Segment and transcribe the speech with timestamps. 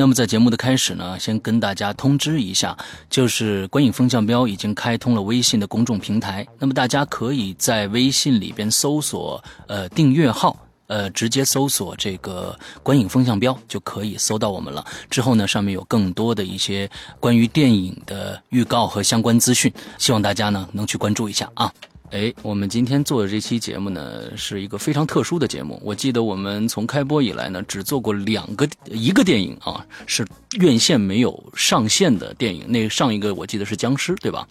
[0.00, 2.74] 那么在节目的开始呢，先跟大家通知一下，
[3.10, 14.82] 就是观影风向标已经开通了微信的公众平台，那么大家可以在微信里边搜索呃订阅号，呃直接搜索这个观影风向标就可以搜到我们了。
[15.10, 21.70] 之后呢，上面有更多的一些关于电影的预告和相关资讯，希望大家呢能去关注一下啊。
[22.10, 25.80] 哎，我们今天做的这期节目呢，是一个非常特殊的节目。
[25.84, 30.26] 我记得我们从开播以来呢，只做过两个一个电影啊，是
[30.58, 32.64] 院线没有上线的电影。
[32.66, 34.48] 那上一个我记得是僵尸，对吧？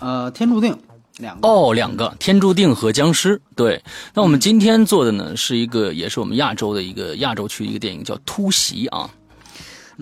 [0.00, 0.76] 呃，天注定
[1.16, 3.40] 两个哦，两个天注定和僵尸。
[3.56, 9.08] 对，那我们今天做的呢，是一个也是我们亚洲的一个亚洲区一个电影，叫《突袭》啊。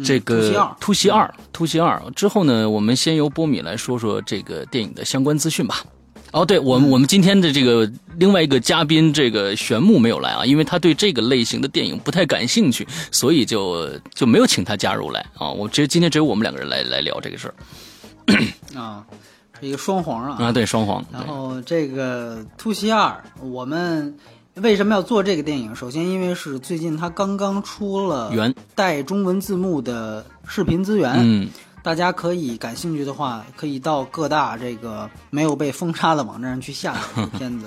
[0.04, 5.84] 这个突袭二，突袭二之后呢，我们先由波米来说说这个电影的相关资讯吧。
[6.32, 15.50] 哦，对，我们我们今天的这个另外一个嘉宾，这个玄木没有来啊，因为他对这个类型的电影不太感兴趣，所以就就没有请他加入来啊。
[15.50, 17.54] 我其实今天只有我们两个人来来聊这个事儿。
[18.78, 19.04] 啊，
[19.60, 20.36] 是一个双簧啊。
[20.38, 21.04] 啊，对，双簧。
[21.12, 24.14] 然后这个《突袭二》，我们
[24.54, 25.74] 为什么要做这个电影？
[25.74, 31.12] 首先，因为是最近他刚刚出了原带中文字幕的视频资源。
[31.18, 31.48] 嗯。
[31.82, 37.66] 大家可以感兴趣的话，可以到各大这个没有被封杀的网站上去下载这个 片子，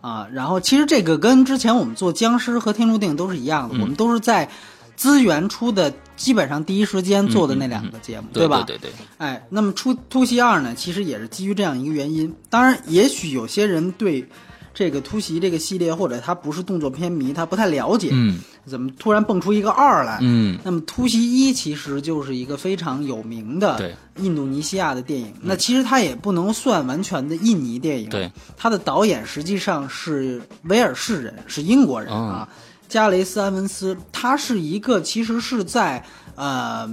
[0.00, 4.48] 啊，然后其实这个跟之前我们做僵尸和天注定都是一样的，我们都是在
[4.96, 8.64] 资源出的基本上第一时间做的那两个节目，对吧？
[8.66, 9.06] 对对对。
[9.18, 12.34] 哎，那么出突袭二呢，其实也是基于这样一个原因。
[12.48, 14.26] 当然，也许有些人对。
[14.74, 20.18] 这个突袭这个系列，或者他不是动作片迷，他不太了解，嗯，怎么突然蹦出一个二来？
[20.20, 32.48] 嗯，那么突袭一其实就是一个非常有名的印度尼西亚的电影，那其实它也不能算完全的印尼电影，对，它的导演实际上是威尔士人，是英国人啊，
[32.88, 36.04] 加雷斯安文斯，他是一个其实是在
[36.36, 36.88] 呃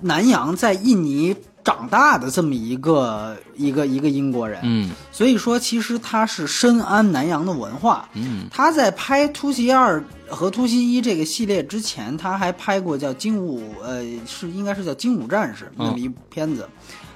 [0.00, 1.36] 南洋，在印尼。
[1.62, 16.68] 长大的这么一个一个一个英国人，嗯，所以说其实他是深谙南洋的文化，嗯，他在拍《突袭二》和《突袭一》这个系列之前，他还拍过叫《精武》，呃，是应该是叫《精武战士》那么一部片子。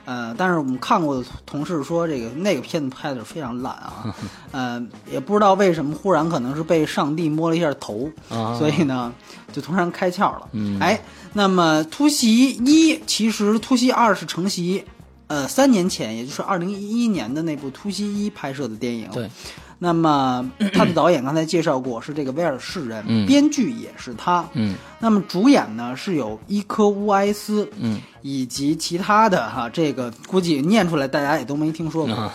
[0.04, 4.14] 呃，但是我们看过的同事说，这个那个片子拍的非常烂啊，
[4.52, 8.10] 呃，也不知道为什么，忽然可能是被上帝摸了一下头，
[8.58, 9.12] 所以呢，
[9.52, 10.48] 就突然开窍了。
[10.80, 11.00] 哎，
[11.32, 14.84] 那么突袭一其实突袭二是承袭，
[15.26, 19.08] 呃，三年前，也就是二零一一年的那部突袭一拍摄的电影。
[19.12, 19.30] 对。
[19.76, 24.48] 那么他的导演刚才介绍过是这个威尔士人，编剧也是他。
[24.52, 32.32] 嗯，那么主演呢是有伊科乌埃斯，嗯，以及其他的哈，这个估计念出来大家也都没听说过。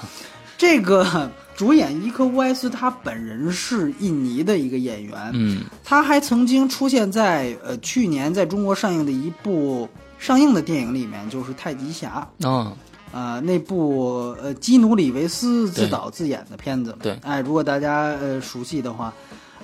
[0.57, 9.85] 这个主演伊科乌埃斯他本人是印尼的一个演员，嗯，他还曾经出现在呃去年在中国上映的一部
[10.17, 12.71] 上映的电影里面，就是《太极侠》啊。
[13.11, 19.13] 呃，那部呃基努里维斯自导自演的片子，对，哎，如果大家呃熟悉的话，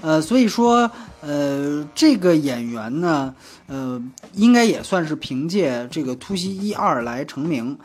[0.01, 0.91] 呃，所以说
[1.21, 3.33] 呃这个演员呢，
[3.67, 4.03] 呃，
[4.33, 7.77] 应该也算是凭借这个《突袭一二》来成名，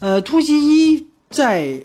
[0.00, 0.98] 呃，《突袭一》
[1.30, 1.80] 在。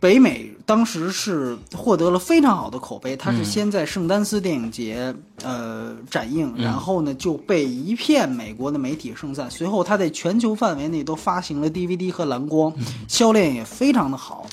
[0.00, 9.50] 北美当时是获得了非常好的口碑，它是先在圣丹斯电影节呃展映，然后呢就被一片美国的媒体盛赞。
[9.50, 12.72] 随后，它在全球范围内都发行了 DVD 和蓝光，
[13.08, 14.46] 销量也非常的好。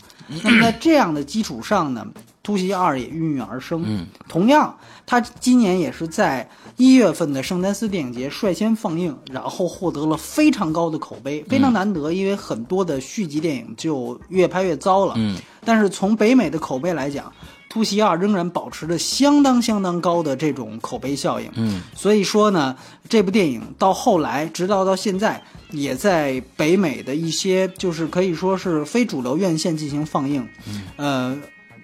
[0.43, 2.05] 那么在这样的基础上呢？
[2.47, 3.83] 突袭二也孕育而生。
[3.85, 4.73] 嗯，同样，
[5.05, 12.13] 他今年也是在一月份的圣丹斯电影节率先放映，然后获得了非常高的口碑，非常难得。
[12.13, 15.15] 因为很多的续集电影就越拍越糟了。
[15.17, 17.29] 嗯，但是从北美的口碑来讲，
[17.67, 21.51] 突袭二仍然保持着相当相当高的这种口碑效应。
[21.55, 22.73] 嗯，所以说呢，
[23.09, 30.47] 这部电影到后来，直到到现在，也在北美的一些就是可以说是非主流院线进行放映。
[30.65, 31.37] 嗯，呃。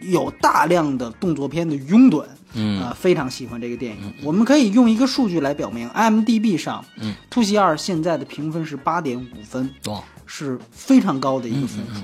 [0.08, 2.24] 有大量的动作片的拥趸，
[2.54, 2.82] 嗯。
[2.82, 4.14] 啊，非常喜欢这个电影。
[4.24, 12.02] 我们可以用一个数据来表明，IMDB 上，嗯，《突袭二》现在的评分是八点五分，哇，是非常高的一个分数。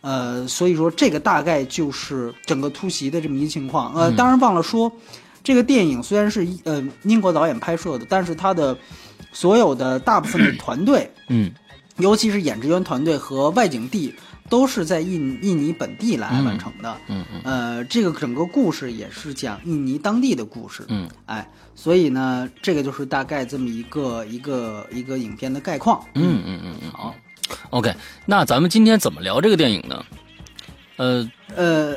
[0.00, 3.94] 呃，所以说这个大概就是整个《突袭》的这么一情况。
[3.94, 4.92] 呃，当然忘了说，
[5.42, 8.76] 这个电影虽然是呃英国导演拍摄的，但是他的
[9.32, 11.52] 所有的大部分的团队，嗯。
[11.98, 14.12] 尤其是演职员团队和外景地，
[14.54, 16.96] 都是在印印尼本地来完成的。
[17.08, 20.84] 嗯嗯呃，这个整个故事也是讲印尼当地的故事。
[20.86, 26.00] 嗯，哎，所以呢，这个就是大概这么一个一个一个影片的概况。
[26.14, 27.12] 嗯嗯嗯嗯，好
[27.70, 27.92] ，OK，
[28.26, 30.04] 那咱们今天怎么聊这个电影呢？
[30.98, 31.96] 呃，呃，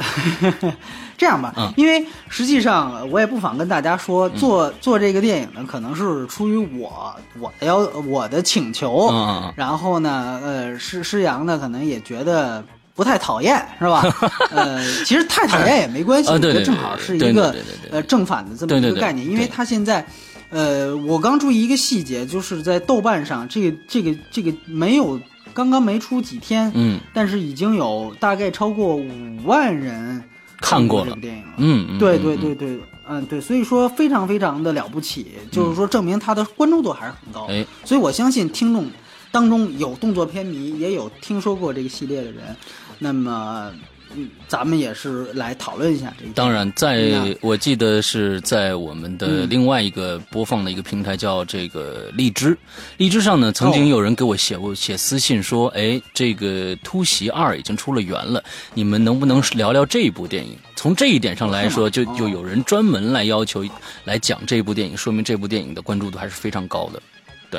[1.17, 1.73] 这样吧，嗯。
[1.75, 9.11] 因为实际上呃我也不妨跟大家说，做做这个电影呢，可能是出于我我的要我的请求，
[9.55, 12.63] 然后呢，呃，施施阳呢可能也觉得
[12.95, 14.03] 不太讨厌，是吧？
[14.51, 17.55] 呃，其实太讨厌也没关系，我觉得正好是一个
[17.91, 19.47] 呃正反的这么一个概念，因为对。
[19.47, 20.05] 他现在。
[20.49, 25.19] 呃，我刚注意一个细节，就是在豆瓣上，这个这个这个没有
[25.53, 26.97] 刚刚没出几天，嗯。
[27.13, 30.23] 但是已经有大概超过五万人
[30.59, 31.53] 看过这部电影了。
[31.57, 37.45] 嗯嗯，对对对对，嗯对，所以说非常非常的了不起，就是说证明他的关注度还是很高。
[37.47, 38.89] 哎，所以我相信听众
[39.31, 42.55] 当中有动作片迷，也有听说过这个系列的人，
[42.99, 43.79] 那么嗯，
[44.47, 46.29] 咱们也是来讨论一下这一。
[46.29, 49.47] 当然，在嗯我记得是在我们的嗯。
[49.49, 52.57] 另外一个播放的一个平台叫这个荔枝，
[52.97, 58.43] 荔枝上呢曾经有人给我写过写私信说，哎，这个《突袭二》已经出了源了，
[58.73, 60.57] 你们能不能聊聊这部电影？
[60.75, 63.65] 从这一点上来说，就就有人专门来要求
[64.03, 67.01] 来讲这部电影，说明这部电影的关注度还是非常高的。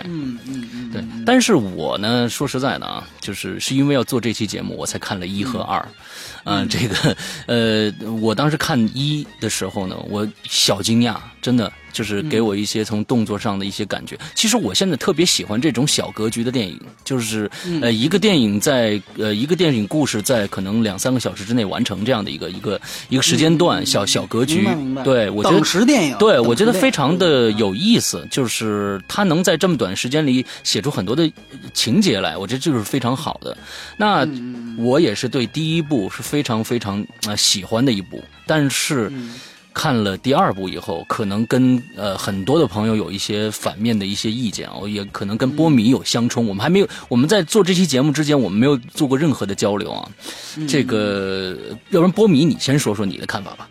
[0.04, 1.00] 嗯嗯嗯，对。
[1.00, 5.80] 嗯，但是我呢，说实在的啊，就是是因为要做这期节目，我才看了一和二。
[5.80, 5.94] 嗯、
[6.69, 14.19] 这个呃，我当时看一的时候呢，我小惊讶，真的就是给我一些从动作上的一些感觉。
[14.35, 17.50] 其实我现在特别喜欢这种小格局的电影，就是
[17.81, 24.56] 呃，一个电影在呃一个电影故事在可能两三个小时之内完成这样的一个一个一个时间段，小小格局。
[24.56, 25.02] 明白明白。
[25.02, 31.31] 对我觉得等时电影，对，等我觉得非常的有意思，就是他能在这么短时间里写出很多的
[31.73, 33.56] 情节来，我觉得这就是非常好的。
[33.96, 34.67] 那嗯。
[34.79, 39.35] 我也是对第一部是非常非常呃喜欢的一部，但是嗯
[39.78, 46.44] 看了第二部以后，可能跟呃很多的朋友有一些反面的一些意见，哦也可能跟波米有相冲。
[46.48, 50.10] 我们还没有我们在做这期节目之前，我们没有做过任何的交流啊。
[50.66, 51.56] 这个，
[51.90, 53.69] 要不然波米你先说说你的看法吧。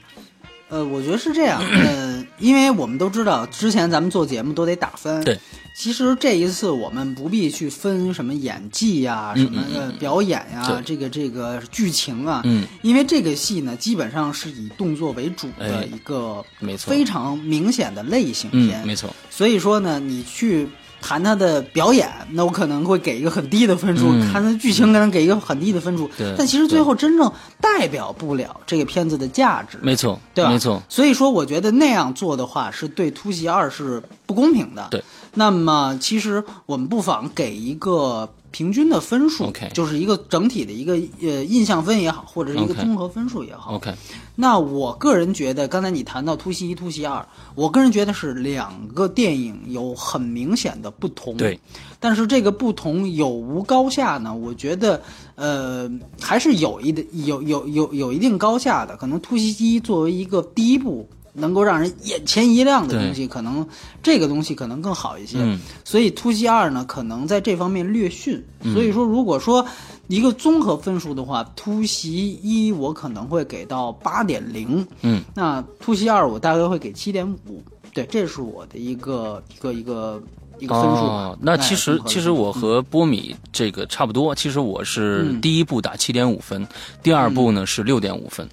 [0.70, 5.24] 呃，我觉得是这样，呃，因为我们都知道，之前咱们做节目都得打分。
[5.24, 5.38] 对。
[5.80, 18.88] 其实这一次我们不必去分什么演技呀、什么呃表演呀、这个这个剧情啊，嗯，因为这个戏呢，基本上是以动作为主哎的一个没错非常明显的类型嗯，片。
[18.88, 19.14] 没错。
[19.30, 20.68] 所以说呢，你去
[21.02, 26.10] 谈他的表演，那我可能会给一个很低的分数；嗯看他的剧情，可能给一个很低的分数。
[26.18, 29.78] 对但其实最后真正代表不了这个片子的价值。
[29.82, 30.50] 没错，对吧？
[30.50, 34.88] 没错，所以说，我觉得那样做的话，是对《突袭二》是不公平的。
[34.92, 35.04] 对。
[35.34, 43.76] 那么，其实我们不妨给一个平均的分数 OK 就是一个整体的一个呃印象分也好，或者是一个综合分数也好。
[43.76, 43.94] OK，
[44.36, 47.20] 那我个人觉得，刚才你谈到《突袭一》《突袭二》，
[47.56, 51.36] 我个人觉得是两个电影有很明显的不同。
[51.38, 51.60] 对，
[52.00, 54.34] 但是这个不同有无高下呢？
[54.34, 55.02] 我觉得，
[55.36, 55.90] 呃，
[56.20, 58.96] 还是有一的有有有有一定高下的。
[58.96, 61.08] 可能《突袭一》作为一个第一部
[61.38, 63.66] 能够让人眼前一亮的东西，可能
[64.02, 65.38] 这个东西可能更好一些。
[65.40, 65.60] 嗯。
[65.86, 68.44] 所以《突袭二》呢，可能在这方面略逊。
[68.74, 69.66] 所以说，如果说
[70.08, 77.62] 一个综合分数的话，《突袭一》我可能会给到八点零，嗯，那《突袭二》我大概会给七点五。
[77.94, 80.22] 对，这是我的一个一个一个
[80.60, 85.42] 一个分数那其实其实我和波米这个差不多，其实我是嗯。
[85.42, 86.68] 第一步打七点五分，
[87.02, 88.48] 第二步呢是六点五分，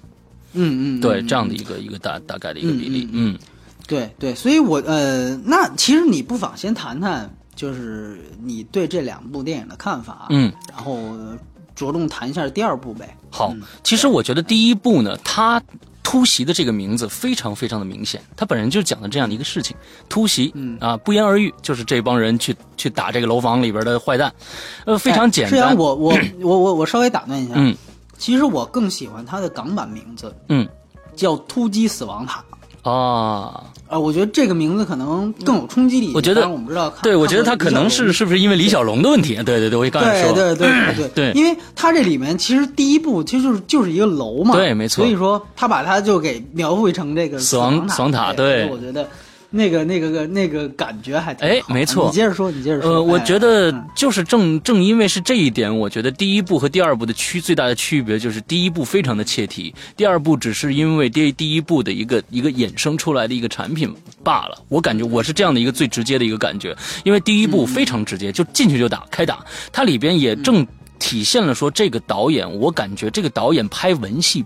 [0.55, 3.37] 嗯嗯，对，嗯这样的一个一个大大概的一个比例，嗯
[3.87, 11.37] 对对，所以我呃，那其实你不妨先谈谈，就是你对这两部电影的看法，嗯，然后呃
[11.75, 13.15] 着重谈一下第二部呗。
[13.29, 15.61] 好，其实我觉得第一部呢，它。
[16.07, 19.75] 突袭的这个名字非常非常的明显，它本人就讲的这样的一个事情。
[20.07, 24.31] 突袭，嗯啊，不言而喻，就是这帮人去去打这个楼房里边的坏蛋，
[24.85, 25.77] 呃，非常简虽然单。
[25.77, 27.75] 我我我我我稍微打断一下，嗯
[28.17, 30.67] 其实我更喜欢它的港版名字嗯。
[31.15, 32.43] 叫《突击死亡塔》。
[32.91, 36.11] 啊，啊，我觉得这个名字可能更有冲击力。
[36.13, 39.33] 我觉得当然我们知道，对，我觉得他可能是是不是因为李小龙的问题？
[39.37, 41.31] 对对对，我刚才说，对对对对对。
[41.31, 45.03] 因为他这里面其实第一部其实就是就是一个楼嘛，对没错。
[45.03, 49.07] 所以说他把它就给描绘成这个死亡塔，死亡塔对，我觉得
[49.55, 52.91] 那个那个个那个感觉还挺好哎没错你接着说，你接着说。
[52.91, 63.93] 呃，我哎觉得嗯就是正正因为是这一点，我觉得第一部和第二部的区最大的区别就是第一部非常的切题，第二部只是因为第第一部的一个一个衍生出来的一个产品
[64.23, 64.61] 罢了。
[64.67, 70.67] 我感觉我是这样的一个最直接的一个感觉，因为第一部非常直接，就进去就打开打，它里边也正
[70.99, 74.43] 体现了说这个导演，我感觉这个导演拍文戏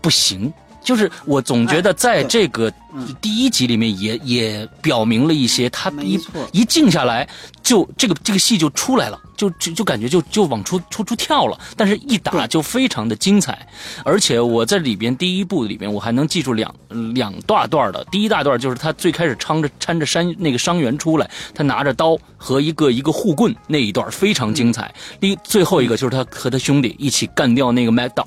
[0.00, 0.52] 不行。
[0.82, 2.72] 就是我总觉得在这个
[3.20, 6.18] 第一集里面也也表明了一些，他一
[6.52, 7.28] 一静下来
[7.62, 13.66] 就这个这个戏就出来了，就就就感觉就就往出出出跳了，但是一打就非常的精彩，
[14.04, 16.74] 而且我在里边第一部里边我还能记住两
[17.14, 28.26] 两大段的，第一大段就是他最开始搀着搀着山那个伤员出来，他拿着刀和一个一个护棍那一段非常精彩，第一最后一个就是他和他兄弟一起干掉那个 Mad Dog，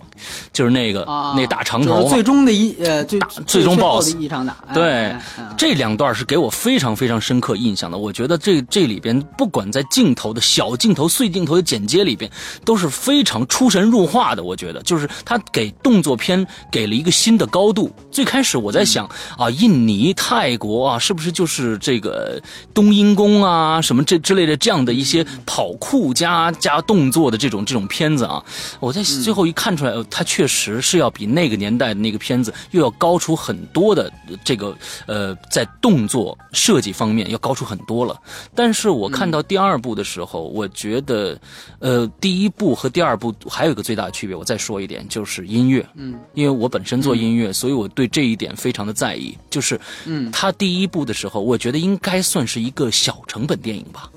[0.53, 2.08] 就是那个、啊，那大长头。
[2.08, 5.15] 最终的一呃最最终后 boss 的一场打，哎对
[5.58, 7.98] 这两段是给我非常非常深刻印象的。
[7.98, 12.29] 我觉得这这里边不管在镜头的小镜头、碎镜头的剪接里边，
[12.65, 14.43] 都是非常出神入化的。
[14.43, 17.91] 我觉得就是他给动作片给了一个新的高度。
[18.12, 22.41] 最开始我在想啊，印尼、泰国啊，是不是就是这个
[22.74, 28.43] 冬阴功啊什么这之类的这样的一些跑酷加加动作的这种这种片子啊？
[28.79, 38.15] 我在最后一看出来，呃它确实是要比那个年代的那个片子又要高出很多的呃这个呃，在动作设计方面要高出很多了。
[38.53, 41.39] 但是我看到第二部的时候，我觉得，
[41.79, 45.83] 呃，第一部和第二部还有一个最大的区别，我再说一点，就是音乐。
[45.95, 49.35] 嗯，因为我本身做音乐，所以我对这一点非常的在意。
[49.50, 54.09] 就是，嗯，他第一部的时候，我觉得应该算是一个小成本电影吧。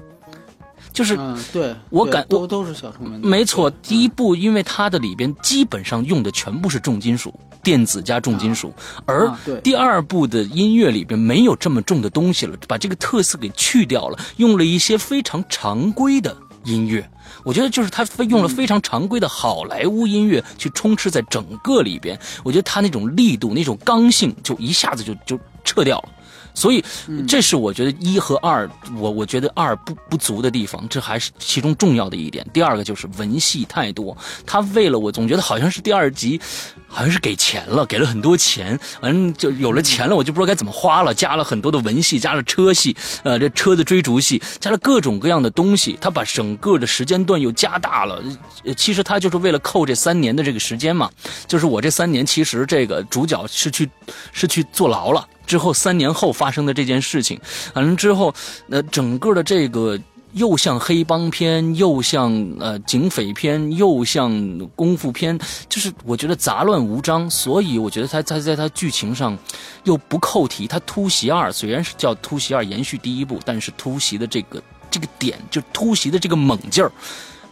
[0.95, 7.35] 就是嗯，对，我感都都是小成本，没错，第一部因为它的里边基本上用的全部是重金属、
[7.65, 8.73] 电子加重金属，
[9.05, 9.29] 而
[9.65, 17.11] 第二部的音乐里边没有这么重的东西了，把这个特色给去掉了，用了一些非常常规的音乐。
[17.43, 26.09] 我觉得就是他非用了非常常规的好莱坞音乐去充斥在整个里边，我觉得他那种力度、那种刚性就一下子就就撤掉了。
[26.55, 26.83] 所以，
[27.27, 32.47] 这是我觉得一和二，我我觉得二不不足的地方，这还是其中重要的一点。
[32.53, 36.41] 第二个就是文戏太多，他为了我总觉得好像是第二集，
[36.87, 48.23] 好像是给钱了，给了很多钱，反正就有了钱了，我就不知道该怎么花了，加了很多的文戏，加了车戏，呃，这车的追逐戏，加了各种各样的东西，他把整个的时间段又加大了。
[48.65, 51.11] 呃其实他就是为了扣这三年的这个时间嘛，
[51.47, 53.89] 就是我这三年其实这个主角是去
[54.33, 55.27] 是去坐牢了。
[55.47, 57.41] 之后三年后发生的这件事情，
[57.75, 58.35] 完了之后，
[58.71, 59.99] 呃，整个的这个
[60.33, 69.39] 又像黑帮片，又像呃警匪片，又像功夫片，就是我觉得杂乱无章，所以我觉得他他在他剧情上
[69.85, 70.67] 又不扣题。
[70.67, 76.91] 他突袭二虽然是叫突袭二延续第一部，但是突袭的这个这个点，就突袭的这个猛劲儿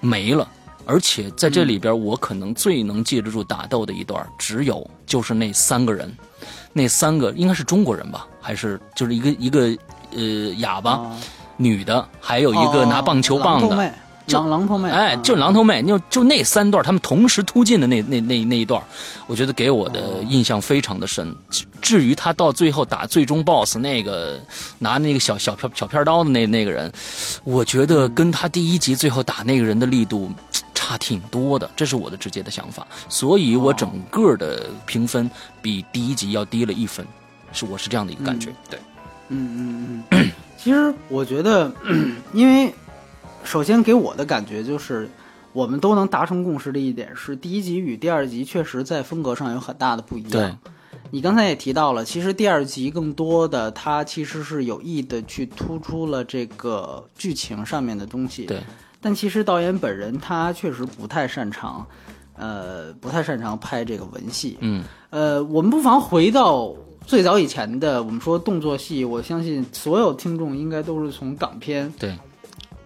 [0.01, 0.49] 没了。
[0.85, 6.13] 而且在这里边，我可能最能记得住打斗的一段，只有就是那三个人，
[6.73, 9.77] 那三个应该是中国人吧，还是就是一个一个
[10.15, 10.21] 呃
[10.59, 11.17] 哑巴、啊
[11.59, 13.93] 女的，还有一个拿棒球棒的，哦狼
[14.25, 18.83] 就狼狼头妹，哎，啊就狼头妹，就就那三段，他们同时突进的那那那那一段，
[19.27, 21.35] 我觉得给我的印象非常的深。
[21.51, 24.41] 至至于他到最后打最终 BOSS 那个
[24.79, 26.91] 拿那个小小片小片刀的那那个人，
[27.45, 30.31] 我觉得跟他第一集最后打那个人的力度
[30.83, 32.85] 差挺多的，这是我的直接的想法。
[33.09, 35.31] 所以我整个的评分
[35.63, 37.07] 比第一集要低了一分，
[37.53, 38.51] 是我是这样的一个感觉。
[38.69, 38.81] 对，
[39.29, 41.73] 嗯嗯嗯，其实我觉得，
[42.35, 42.75] 因为
[43.45, 45.09] 首先给我的感觉就是，
[45.53, 50.31] 我们都能达成共识的一点是，第一集与第二集确实在风格上有很大的不一样。
[50.33, 50.53] 对，
[51.13, 58.47] 你刚才也提到了，其实第二集更多的它其实是有意的去突出了这个剧情上面的东西。
[58.47, 58.61] 对，
[59.03, 61.85] 但其实导演本人他确实不太擅长，
[62.37, 64.57] 呃，不太擅长拍这个文戏。
[64.61, 66.73] 嗯，呃，我们不妨回到
[67.05, 72.17] 最早以前的，我们说动作戏，我相信所有听众应该都是从港片，对，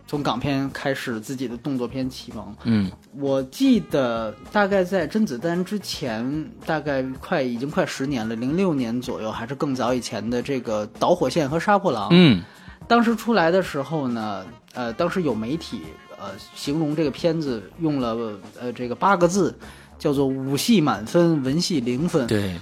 [0.07, 2.57] 从港片开始自己的动作片启蒙。
[2.65, 12.05] 嗯我记得大概在甄子丹之前，大概快已经快十年了，零六年左右，还是更早以前的这个《导火线》和《杀破狼》。
[12.13, 12.43] 嗯
[12.89, 15.81] 当时出来的时候呢，呃，当时有媒体
[16.19, 19.55] 呃形容这个片子用了呃这个八个字，
[19.99, 22.27] 叫做武戏满分，文戏零分。
[22.27, 22.55] 对，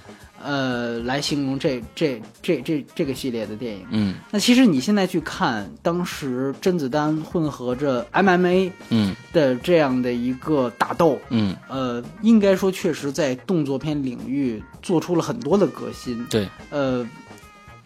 [0.43, 3.87] 呃，来形容这这这这这个系列的电影。
[3.91, 16.23] 嗯那其实你现在去看，当时甄子丹混合着 MMA 嗯的这样的一个打斗，嗯，呃，应该说确实在动作片领域做出了很多的革新。
[16.27, 17.07] 对，呃，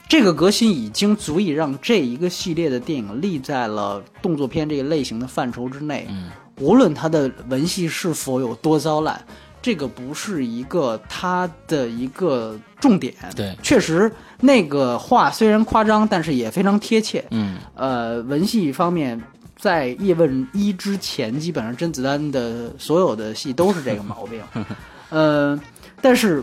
[0.08, 6.06] 这个革新已经足以让这一个系列的电影立在了动作片这一类型的范畴之内。
[6.08, 9.20] 嗯，无论它的文戏是否有多糟烂，
[9.60, 13.12] 这个不是一个它的一个重点。
[13.36, 14.10] 对，确实
[14.40, 17.22] 那个话虽然夸张，但是也非常贴切。
[17.30, 19.20] 嗯呃，文戏方面，
[19.58, 24.40] 在《叶问一》之前，基本上甄子丹的所有的戏都是这个毛病。
[25.10, 25.58] 呃，
[26.00, 26.42] 但是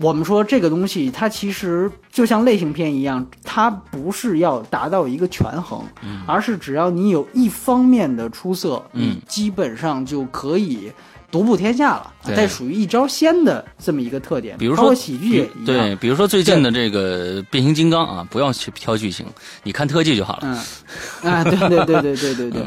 [0.00, 5.82] 我们说这个东西，它其实就像类型片一样，它不是要达到一个权衡，
[6.26, 10.92] 而是只要你有一方面的出色，嗯基本上就可以。
[11.30, 14.56] 独步天下了，这属于一招鲜的这么一个特点。
[14.56, 19.26] 比如说喜剧也一样，对，比如说最近的这个变形金刚啊，不要去挑剧情，
[19.64, 20.64] 你看特技就好了。
[21.22, 22.62] 嗯，啊，对对对对对对对，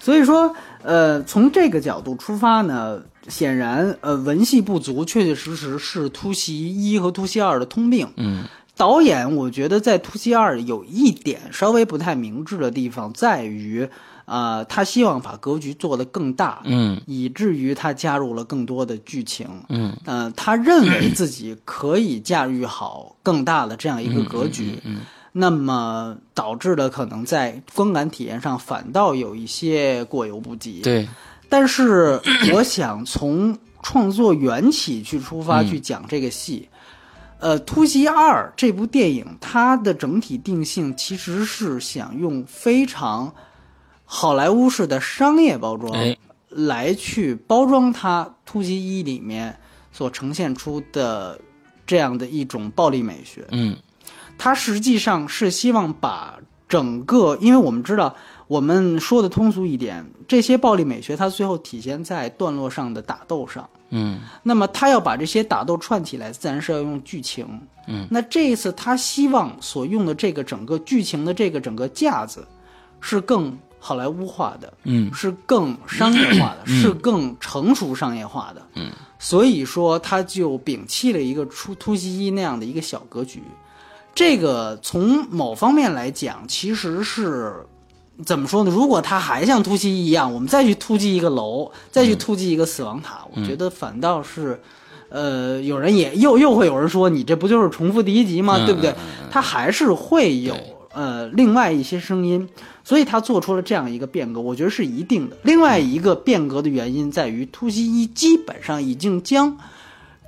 [0.00, 0.50] 所以说，
[0.82, 8.08] 呃，从这个角度出发呢，显然，呃，文戏不足，确确实实是突袭一和突袭二的通病。
[8.16, 8.44] 嗯
[8.78, 13.88] 导演，我觉得在突袭二有一点稍微不太明智的地方，在于，
[14.26, 19.48] 呃，他希望把格局做得更大，嗯以至于他加入了更多的剧情。
[19.70, 25.00] 嗯呃，他认为自己可以驾驭好更大的这样一个格局，嗯
[25.32, 31.08] 那么导致的可能在观感体验上反倒有一些过犹不及。，对，
[31.48, 32.20] 但是
[32.52, 36.68] 我想从创作缘起去出发嗯去讲这个戏。
[37.38, 43.34] 呃，《突袭二》这部电影，它的整体定性其实是想用非常
[44.04, 46.16] 好莱坞式的商业包装，哎，
[46.48, 49.54] 来去包装它《突袭一》里面
[49.92, 51.38] 所呈现出的
[51.86, 53.46] 这样的一种暴力美学。
[53.50, 53.76] 嗯
[54.38, 56.38] 它实际上是希望把
[56.68, 63.68] 整个，因为我们知道，我们说的通俗一点，这些暴力美学它最后体现在段落上的打斗上。
[63.90, 67.46] 嗯那么他要把这些打斗串起来，自然是要用剧情。
[67.86, 72.44] 嗯，那这一次他希望所用的这个整个剧情的这个整个架子，
[73.00, 78.66] 是更好莱坞化的，嗯是更商业化的，是更成熟商业化的。
[78.74, 83.40] 嗯，所以说他就摒弃了一个出突袭一那样的一个小格局。
[84.12, 87.54] 这个从某方面来讲，其实是
[88.24, 88.70] 怎么说呢？
[88.70, 94.60] 如果他还像突袭一样，我们再去突击一个楼，再去突击一个死亡塔，我觉得反倒是。
[95.08, 98.56] 呃，有人也又又会有人说，你这不就是重复第一集吗？
[98.58, 98.92] 嗯对不对？
[99.30, 100.52] 他还是会有
[100.92, 102.46] 呃另外一些声音，
[102.82, 105.36] 所以他做出了这样一个变革，我觉得是一定的。
[105.44, 109.56] 另外一个变革的原因在于，突袭一基本上已经将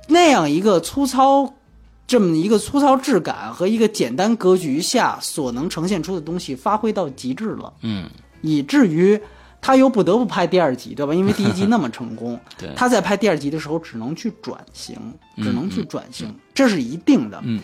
[0.07, 1.53] 那样一个粗糙。
[2.09, 8.09] 这么一个粗糙质感和一个简单格局下所能呈现出的东西发挥到极致了，嗯，
[8.41, 9.21] 以至于
[9.61, 11.13] 他又不得不拍第二集，对吧？
[11.13, 14.97] 因为第一集那么成功， 对，他在拍第二集的时候只能去转型，
[15.37, 17.39] 只能去转型，这是一定的。
[17.43, 17.59] 嗯，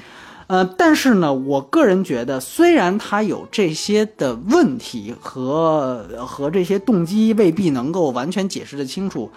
[0.45, 9.31] 呃，但是呢，我个人觉得，虽然他有这些的问题和和这些动机未必能够完全解释得清楚，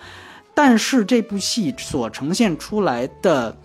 [0.53, 3.57] 但是这部戏所呈现出来的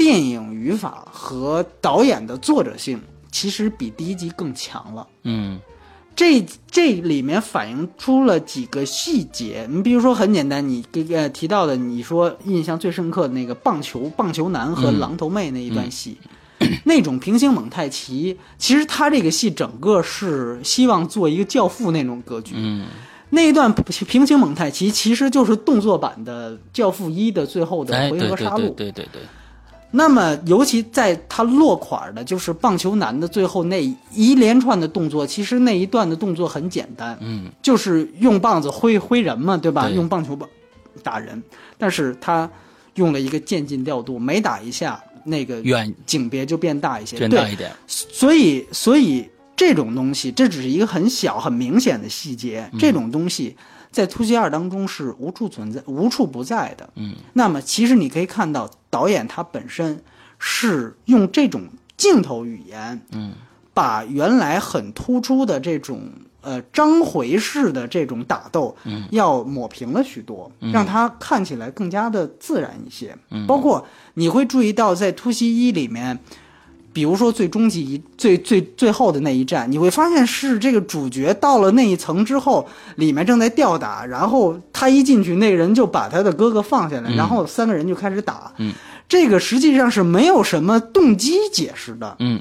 [0.00, 2.98] 电影语法和导演的作者性，
[3.30, 5.06] 其实比第一集更强了。
[5.24, 5.60] 嗯
[6.16, 16.16] 这这里面反映出了几个细节，你比如说很简单，你给呃提到的，你说印象最深刻的那个棒球棒球男和嗯狼头妹那一段戏，
[16.84, 22.54] 那种平行蒙太奇，其实他这个戏整个是希望做一个教父那种格局。
[22.56, 22.86] 嗯
[23.32, 28.74] 那一段平行蒙太奇其实就是动作版的《教父一》的最后的哎，回对对对合杀戮。
[28.74, 29.22] 对对对，
[29.92, 39.88] 那么，尤其在他落款的，就是棒球男的最后那一连串的动作，其实那一段的动作很简单，嗯就是用棒子挥挥人嘛，对吧？
[39.88, 40.48] 对用棒球棒
[41.02, 41.42] 打人，
[41.76, 42.48] 但是他
[42.94, 52.70] 用了一个渐进调度，每打一下，那个远景别就变大一些，对变大一点，所以，所以这种东西，这只是一个很小、很明显的细节。
[52.78, 53.56] 这种东西
[53.90, 56.88] 在《突击二》当中是无处存在、无处不在的。
[56.94, 60.02] 嗯，那么其实你可以看到，导演他本身
[60.38, 61.62] 是用这种
[61.96, 63.32] 镜头语言，嗯，
[63.74, 73.16] 把原来很突出的这种呃章回式的这种打斗，嗯，要抹平了许多，让它看起来更加的自然一些。
[73.30, 76.18] 嗯，包括你会注意到，在《突袭一》里面。
[76.92, 88.52] 比如说最终极一最最最后的那一战，你会发现是这个主角到了那一层之后，里面正在吊打，然后他一进去，那个人就把他的哥哥放下来，然后三个人就开始打。
[88.58, 88.72] 嗯，
[89.08, 92.40] 这个实际上是没有什么动机解释的，嗯。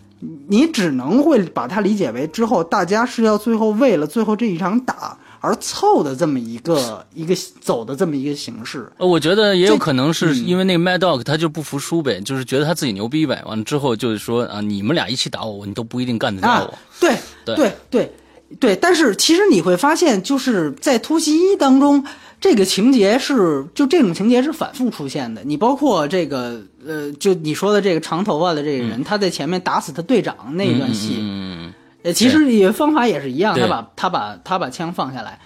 [0.50, 8.92] 你只能会把它理解为之后大家是要最后为了最后这一场打而凑的这么一个一个走的这么一个形式。
[8.98, 13.44] 呃，我觉得也有可能是嗯因为那个 Mad Dog 他就不服输呗，就是觉得他自己牛逼呗。
[13.46, 18.14] 完了之后就是说啊，你们俩一起打我，你都不一定干得掉啊我。，对对对对
[18.60, 22.04] 对，但是其实你会发现，就是在突袭一当中，
[22.42, 25.44] 这个情节是就这种情节是反复出现的。
[25.44, 31.59] 你包括这个呃，就你说的这个长头发的这个人，他在前面打死他队长那一段戏，嗯，
[32.04, 35.40] 呃，其实也方法也是一样，他把他把他把枪放下来，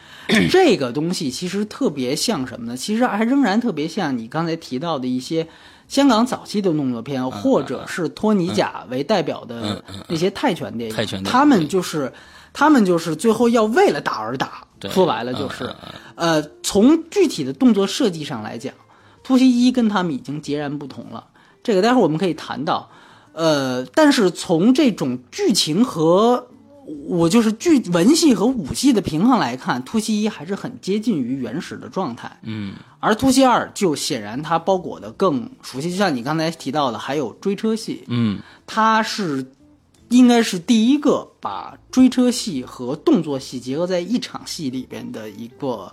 [0.51, 2.77] 这个东西其实特别像什么呢？
[2.77, 5.47] 其实还仍然特别像你刚才提到的一些
[5.87, 12.13] 香港早期的动作片，或者是托尼贾为代表的那些泰拳电影，泰拳他们就是
[12.53, 15.73] 他们就是最后要为了打而打，说白了就是，
[16.15, 18.73] 呃，从具体的动作设计上来讲，
[19.23, 21.25] 突袭一跟他们已经截然不同了。
[21.63, 22.91] 这个待会儿我们可以谈到，
[23.33, 26.47] 呃，但是从这种剧情和
[27.07, 32.39] 我就是剧文戏和武戏的平衡来看，突袭一还是很接近于原始的状态。
[32.43, 32.73] 嗯。
[32.99, 38.39] 而突袭二就显然它包裹的更熟悉，就像你刚才提到的，还有追车戏，嗯。
[38.65, 39.45] 它是
[40.09, 45.91] 应该是第一个把追车戏和动作戏结合在一场戏里边的一个，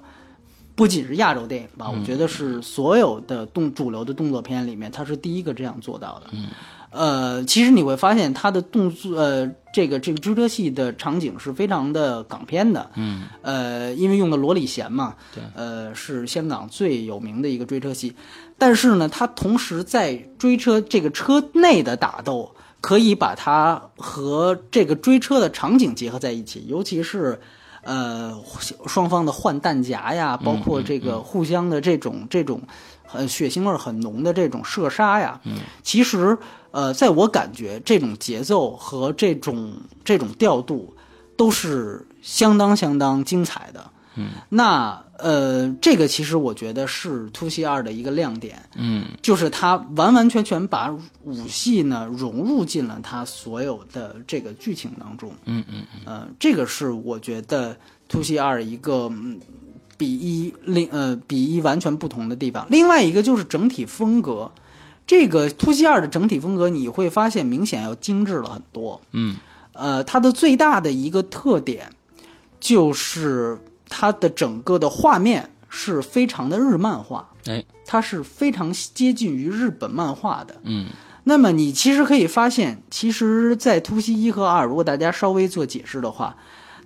[0.75, 6.27] 不仅是亚洲电影吧，我觉得是所有的动主流的动作片里面，它是第一个这样做到的。
[6.33, 6.49] 嗯，
[6.91, 12.91] 呃，其实你会发现它的动作，呃，这个这个追车戏的场景是非常的港片的。
[12.97, 18.15] 嗯，呃，因为用的罗里贤嘛，对，呃，是香港最有名的一个追车戏，
[18.59, 27.41] 但是呢，它同时在追车这个车内的打斗，可以把它和这个追车的场景结合在一起，尤其是。
[27.83, 28.37] 呃，
[28.87, 32.61] 双方的换弹夹呀，包括这个互相的这种、这种，
[33.13, 36.37] 呃，血腥味很浓的这种射杀呀，嗯，其实，
[36.71, 39.73] 呃，在我感觉，这种节奏和这种
[40.05, 40.95] 这种调度，
[41.37, 43.91] 都是相当相当精彩的。
[44.17, 50.93] 嗯，那呃，这个其实我觉得是突袭二的一个亮点，嗯就是它完完全全把
[51.23, 55.33] 武戏呢融入进了它所有的这个剧情当中。
[55.45, 57.77] 嗯嗯呃，这个是我觉得
[58.09, 59.39] 突袭二一个嗯
[60.01, 62.67] 比一另呃比一完全不同的地方。
[62.71, 64.51] 另外一个就是整体风格，
[65.07, 68.99] 这个突袭二的整体风格你会发现明显要精致了很多。
[69.13, 69.37] 嗯
[69.75, 71.91] 呃，它的最大的一个特点
[72.59, 73.59] 就是
[73.91, 80.57] 它的整个的画面是非常的日漫化，哎它是非常接近于日本漫画的。
[80.65, 80.89] 嗯
[81.25, 86.35] 那么你其实可以发现，其实，在突袭一和二，如果大家稍微做解释的话，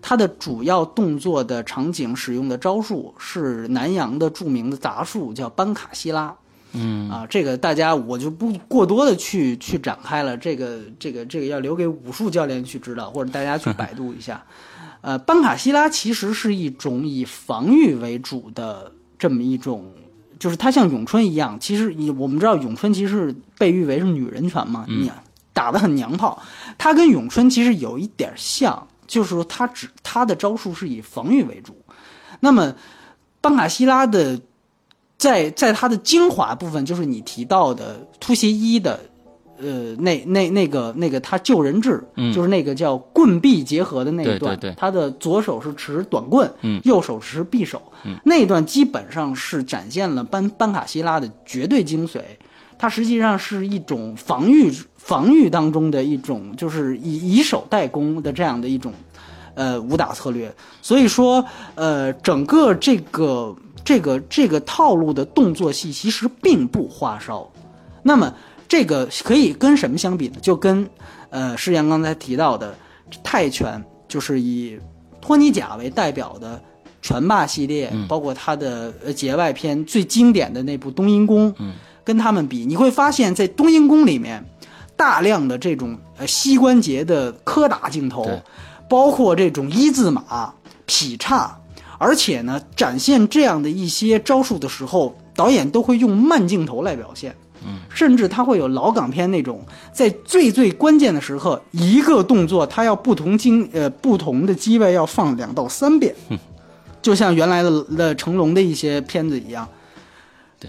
[0.06, 6.36] 它的主要动作的场景使用的招数是南洋的著名的杂术，叫班卡西拉。
[6.74, 14.44] 嗯啊，这个大家我就不过多的去 去展开了，这个这个这个要留给武术教练去知道，或者大家去百度一下。
[15.00, 19.90] 呃，班卡西拉其实是一种以防御为主的这么一种，
[20.38, 25.10] 就是它像咏春一样，其实以我们知道咏春其实被誉为是女人拳嘛，你
[25.54, 26.42] 打得很娘炮，
[26.76, 31.76] 它跟咏春其实有一点像，就是说他只他的招数是以防御为主。
[32.40, 32.74] 那么
[33.40, 34.40] 班卡希拉的
[35.16, 39.00] 在在他的精华部分，就是你提到的突袭一的，
[39.58, 42.02] 呃，那那那个那个他救人质，
[42.34, 47.80] 就是那个叫棍臂结合的那一段，对对对他的左手是持短棍，嗯右手持匕首，
[48.24, 52.20] 那一段基本上是展现了班班卡希拉的绝对精髓。
[52.76, 54.70] 它实际上是一种防御
[55.04, 58.90] 防御当中的一种，就是以以守代攻的这样的一种
[59.54, 60.50] 呃武打策略。
[60.80, 67.46] 所以说，呃，整个这个这个这个套路的动作戏其实并不花哨。
[68.02, 68.32] 那么
[68.66, 70.36] 这个可以跟什么相比呢？
[70.40, 70.88] 就跟
[71.28, 72.74] 呃世阳刚才提到的
[73.22, 74.78] 泰拳，就是以
[75.20, 76.58] 托尼贾为代表的
[77.02, 81.52] 拳霸系列，包括他的呃节外篇最经典的那部《冬阴功》，
[82.02, 84.42] 跟他们比，你会发现在《冬阴功》里面，
[85.04, 88.26] 大量的这种呃膝关节的磕打镜头，
[88.88, 90.50] 包括这种一字马、
[90.86, 91.54] 劈叉，
[91.98, 97.36] 而且呢，展现这样的一些招数的时候，导演都会用慢镜头来表现。
[97.66, 99.60] 嗯，甚至他会有老港片那种，
[99.92, 106.14] 在最最关键的时刻，一个动作他要不同经呃不同的机位要放两到三遍，
[107.02, 109.68] 就像原来的的成龙的一些片子一样。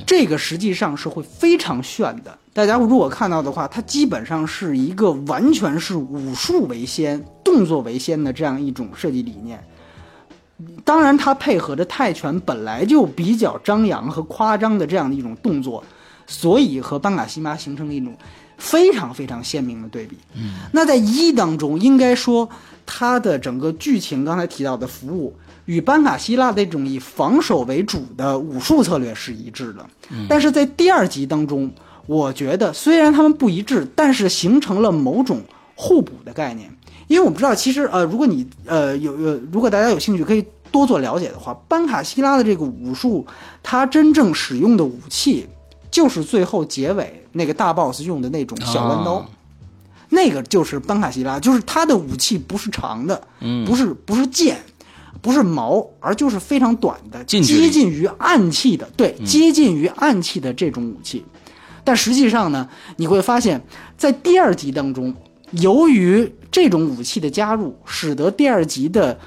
[0.06, 2.38] 这个实际上是会非常炫的。
[2.54, 9.62] 大家如果看到的话，它基本上是一个完全是武术为先、动作为先的这样一种设计理念。
[10.86, 15.84] 当然，它配合着泰拳本来就比较张扬和夸张的这样的一种动作，
[16.26, 18.16] 所以和班卡西妈形成了一种
[18.58, 20.18] 非常非常鲜明的对比。
[20.34, 22.48] 嗯，那在一当中，应该说
[22.86, 29.86] 它的整个剧情刚才提到的服务与班卡希拉的这种以防守为主的武术策略是一致的。
[30.30, 31.72] 但是在第二集当中，
[32.06, 35.42] 我觉得虽然他们不一致，但是形成了某种
[35.76, 36.72] 互补的概念。
[37.08, 43.26] 因为我们知道，其实呃，如果你呃有呃，如果大家有兴趣，可以多做了解的话，班卡希拉的这个武术，
[43.62, 45.48] 他真正使用的武器
[45.92, 49.16] 就是最后结尾那个大 boss 用的那种小弯刀。
[49.16, 49.30] 啊
[50.10, 54.64] 那个就是班卡希拉，就是他的武器不是长的，嗯不是不是剑，
[55.26, 61.26] 不是矛，而就是非常短的，接近于暗器的，对，接近于暗器的这种武器。
[61.84, 63.60] 但实际上呢，你会发现
[63.98, 65.12] 在第二集当中，
[65.54, 69.18] 由于这种武器的加入，使得第二集的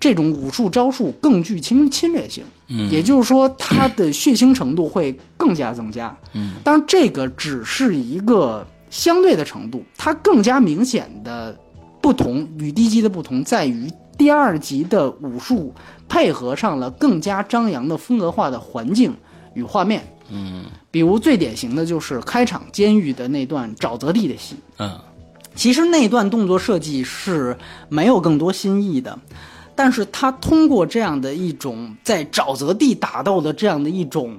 [0.00, 2.42] 这种武术招数更具侵侵略性。
[2.66, 6.16] 嗯也就是说，它的血腥程度会更加增加。
[6.32, 11.56] 嗯，当然这个只是一个相对的程度，它更加明显的
[12.00, 13.88] 不同与第一集的不同在于
[14.20, 15.74] 第二集的武术
[16.06, 19.16] 配合上了更加张扬的风格化的环境
[19.54, 20.06] 与画面。
[20.28, 25.00] 嗯比如最典型的就是开场监狱的那段沼泽地的戏，嗯
[25.54, 27.56] 其实那段动作设计是
[27.88, 29.18] 没有更多新意的，
[29.74, 34.38] 但是他通过这样的一种在沼泽地打斗的这样的一种，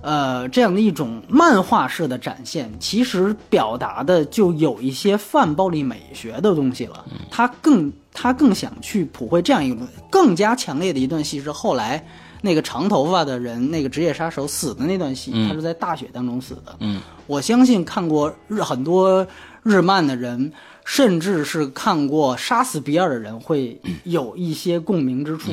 [0.00, 7.04] 呃，这样的一种漫画式的展现，其实表达的就有一些泛暴力美学的东西了。
[7.30, 12.04] 他更他更想去普惠这样一种更加强烈的一段戏是后来。
[12.42, 16.74] 那个长头发的人，那个职业杀手死的那段戏，他是在大雪当中死的。
[16.78, 19.26] 嗯，我相信看过日很多
[19.62, 20.50] 日漫的人，
[20.86, 25.50] 甚至是看过《杀死比尔》的人，会有一些共鸣之处。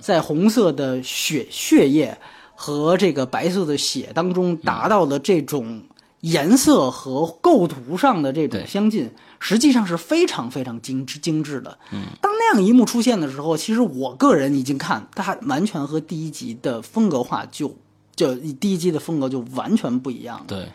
[0.00, 2.18] 在红色的血血液
[2.56, 5.80] 和这个白色的血当中达到的这种
[6.22, 9.08] 颜色和构图上的这种相近，
[9.46, 11.76] 实际上是非常非常精致精致的。
[12.22, 17.76] 当那样一幕出现的时候，其实我个人已经看它完全和第一集的风格化就
[18.16, 20.44] 就第一集的风格就完全不一样了。
[20.46, 20.66] 对，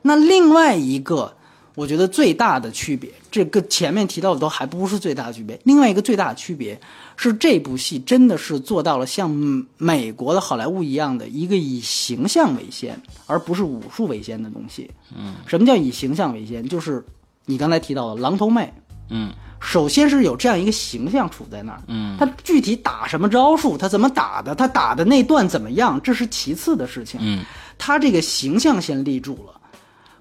[0.00, 1.36] 那另外一个，
[1.74, 5.60] 我觉得最大的区别，这个前面提到的都还不是最大的区别。
[5.64, 6.80] 另外一个最大的区别
[7.16, 9.28] 是，这部戏真的是做到了像
[9.76, 14.90] 美国的好莱坞一样的一个以形象为先，而不是武术为先的东西。
[15.14, 16.66] 嗯，什么叫以形象为先？
[16.66, 17.04] 就是
[17.46, 18.72] 你刚才提到的狼头妹。
[19.10, 27.18] 嗯首先是有这样一个形象处在那儿，嗯他具体打什么招数，他怎么打的，他打的那段怎么样，这是其次的事情。
[27.22, 27.44] 嗯
[27.78, 29.58] 他这个形象先立住了，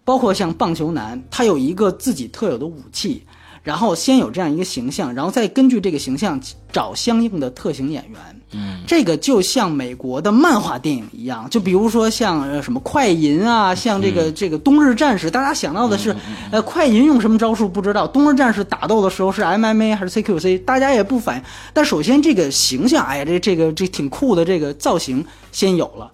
[0.06, 3.26] 包括像棒球男，他有一个自己特有的武器，
[3.64, 6.40] 然后先有这样一个形象，然后再根据这个形象
[6.72, 8.20] 找相应的特型演员。
[8.56, 16.16] 嗯，这个就像美国的漫画电影一样，就比如说像呃什么快银啊，像这个、这个冬日战士，大家想到的是，
[16.52, 21.44] 呃，快银用什么招数不知道，冬日战士打斗的时候是 MMA 还是 CQC，大家也不反应。
[21.74, 26.12] 但首先这个形象，哎呀，这这个这挺酷的这个造型先有了，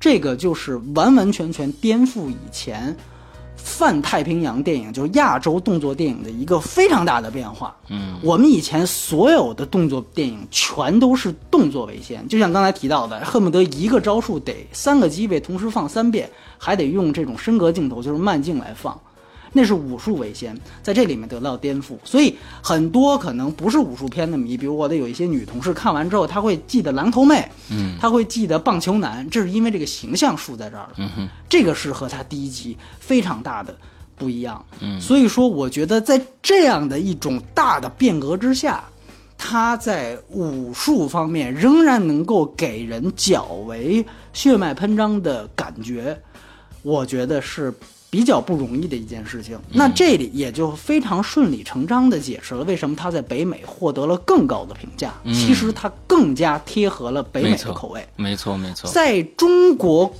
[0.00, 2.96] 这个就是完完全全颠覆以前
[3.68, 7.76] 泛太平洋电影，就是亚洲动作电影的一个非常大的变化。
[7.88, 18.98] 嗯，我们以前所有的动作电影全都是动作为先，就像刚才提到的，恨不得一个招数得三个机位同时放三遍，还得用这种升格镜头，就是慢镜来放。
[19.52, 33.76] 那是武术为先，在这里面得到颠覆，所以很多可能不是武术片的迷，比如我的有一些女同事看完之后，她会记得狼头妹，嗯，她会记得棒球男，这是因为这个形象树在这儿了，嗯哼，这个是和他第一集非常大的
[34.16, 38.84] 不一样，嗯，所以说我觉得在这样的一种大的变革之下，
[39.36, 46.20] 他在武术方面仍然能够给人较为血脉喷张的感觉，
[46.82, 47.72] 我觉得是
[48.10, 49.58] 比较不容易的一件事情。
[49.70, 55.12] 那这里也就非常顺理成章地解释了为什么他在北美获得了更高的评价。
[55.26, 58.06] 其实他更加贴合了北美的口味。
[58.16, 60.10] 没错没错，在中国，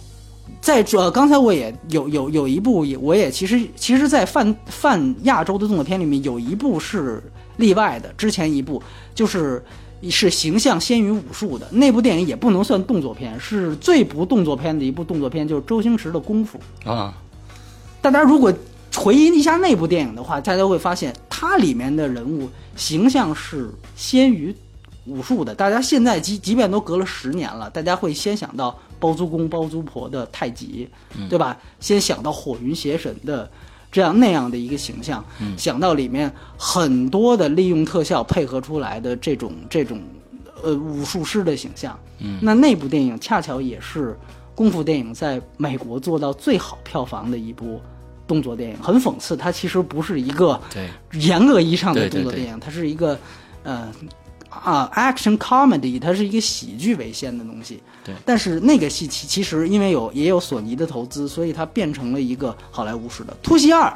[0.61, 7.23] 在这刚才我也有有有一部也我也其实其实，在泛泛亚洲的动作片里面有一部是
[7.57, 8.83] 例外的，之前一部
[9.15, 9.63] 就是。
[10.09, 16.57] 是形象先于武术的那部电影也不能算动作片，是最不动作片的一部动作片，就是周星驰的《功夫》。
[16.89, 17.13] 啊，
[18.01, 18.53] 大家如果
[18.95, 24.55] 回忆一下那部电影的话，大家会发现它里面的人物形象是先于
[25.07, 25.55] 武术的。
[25.55, 30.89] 大家现在即即便都隔了十年了，大家会先想到包租公包租婆的太极，
[31.29, 31.57] 对吧？
[31.81, 33.49] 先想到火云邪神的
[33.93, 35.25] 这样那样的一个形象，
[35.57, 40.01] 想到里面很多的利用特效配合出来的这种这种
[40.63, 41.99] 呃武术师的形象。
[42.19, 44.19] 嗯，那那部电影恰巧也是
[44.59, 47.81] 功夫电影在美国做到最好票房的一部
[48.27, 48.77] 动作电影。
[48.83, 50.91] 很讽刺，它其实不是一个对，
[51.21, 53.17] 严格意义上的动作电影，它是一个
[53.63, 53.89] 呃
[54.49, 57.81] 啊，action comedy，它是一个喜剧为先的东西。
[58.03, 58.13] 对。
[58.25, 63.89] 但是那个戏其其实因为有也有索尼的投资，所以它变成了一个好莱坞式的《突袭二》，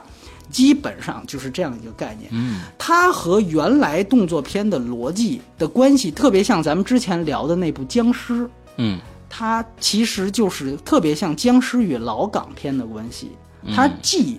[0.48, 2.31] 基本上就是这样一个概念。
[2.31, 2.61] 嗯。
[2.79, 8.35] 它和原来动作片的逻辑的关系特别像咱们之前聊的那部《僵尸》。
[8.77, 9.01] 嗯。
[9.35, 13.31] 它其实就是特别像僵尸与老港片的关系。
[13.75, 14.38] 它既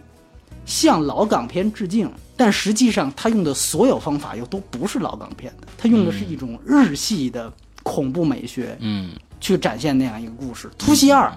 [0.67, 2.07] 向老港片致敬。
[2.35, 7.51] 但实际上，它用的所有方法又都不是老港片的，它用的是一种日系的
[7.83, 10.69] 恐怖美学，嗯，去展现那样一个故事。
[10.77, 11.31] 突袭二，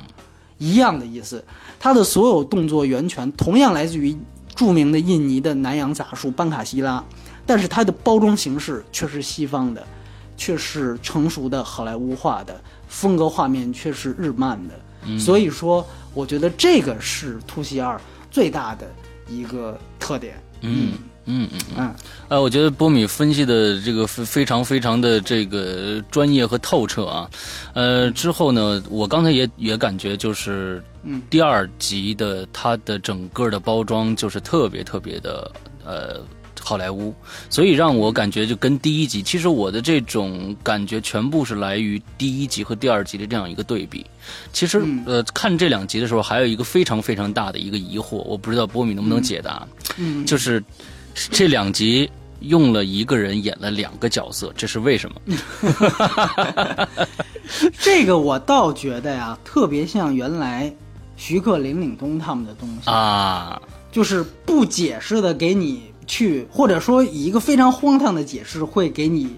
[0.59, 1.42] 一样的意思，
[1.79, 4.16] 它的所有动作源泉同样来自于
[4.55, 7.05] 著名的印尼的南洋杂术班卡西拉，
[7.45, 9.87] 但是它的包装形式却是西方的，
[10.35, 12.59] 却是成熟的好莱坞化的
[12.99, 15.19] 风格，画面却是日漫的。
[15.19, 18.87] 所以说，我觉得这个是突袭二最大的
[19.29, 20.43] 一个特点。
[20.63, 20.95] 嗯
[21.27, 21.95] 嗯嗯嗯，
[22.29, 27.31] 呃，我觉得波米分析的这个非非常非常的这个专业和透彻啊，
[27.75, 35.53] 呃，之后呢，我刚才也也感觉就是，嗯，第二集的它的整个的包装就是特别特别的
[35.85, 36.21] 呃。
[36.66, 37.14] 好莱坞，
[37.48, 44.05] 所以让我感觉就跟第一集，其实我的这种感觉全部是来于第一集和第二集的这样一个对比。
[44.52, 49.64] 其实，呃，看这两集的时候，还有一个非常非常大的一个疑惑，我不知道波米能不能解答。
[49.96, 50.61] 嗯，就是
[51.14, 55.20] 这两集用了一个人演了两个角色，这是为什么？
[57.79, 60.74] 这个我倒觉得呀，特别像原来
[61.16, 65.94] 徐克、林岭东他们的东西啊，就是不解释的给你。
[66.07, 69.37] 去，或者说以一个非常荒唐的解释，会给你，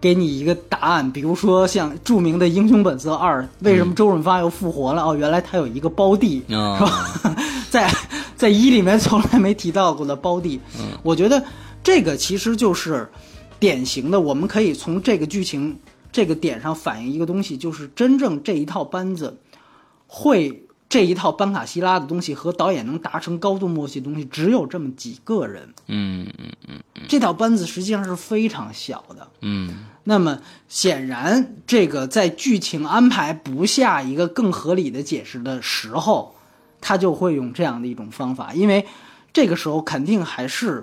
[0.00, 1.10] 给你一个答案。
[1.12, 5.02] 比如说像著名的《英雄本色二》，为什么周润发又复活了？
[5.02, 7.36] 哦，原来他有一个胞弟，是吧？
[7.70, 7.92] 在
[8.36, 10.60] 在一里面从来没提到过的胞弟。
[11.02, 11.42] 我觉得
[11.82, 13.08] 这个其实就是
[13.58, 15.78] 典型的，我们可以从这个剧情
[16.10, 19.38] 这个点上反映一个东西，就是真正这一套班子
[20.06, 20.64] 会。
[20.88, 25.68] 这一套班卡希拉的东西和导演能达成高度默契的东西，只有这么几个人。
[25.86, 29.28] 嗯嗯嗯，这套班子实际上是非常小的。
[29.42, 36.34] 嗯，那么显然，这个在剧情安排不下一个更合理的解释的时候，
[36.80, 38.86] 他就会用这样的一种方法，因为
[39.30, 40.82] 这个时候肯定还是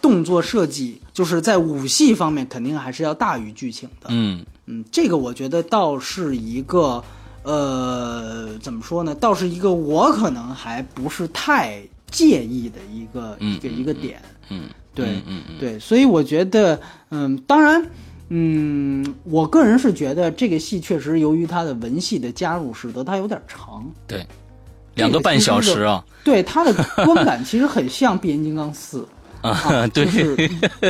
[0.00, 4.06] 动作设计，就是在武戏方面肯定还是要大于剧情的。
[4.08, 7.04] 嗯嗯，这个我觉得倒是一个。
[7.42, 9.14] 呃，怎么说呢？
[9.14, 14.20] 倒是一个我可能还不是太介意的一个一个一个点。
[14.48, 17.84] 嗯，对，嗯对，所以我觉得，嗯，当然，
[18.28, 23.84] 嗯，我个人是觉得这个戏确实由于它的文戏的加入，使得它有点长。
[24.06, 24.26] 对，
[24.94, 26.04] 两个半小时啊。
[26.24, 26.72] 对，它的
[27.04, 29.00] 观感其实很像《变形金刚四》
[29.48, 30.06] 啊，对，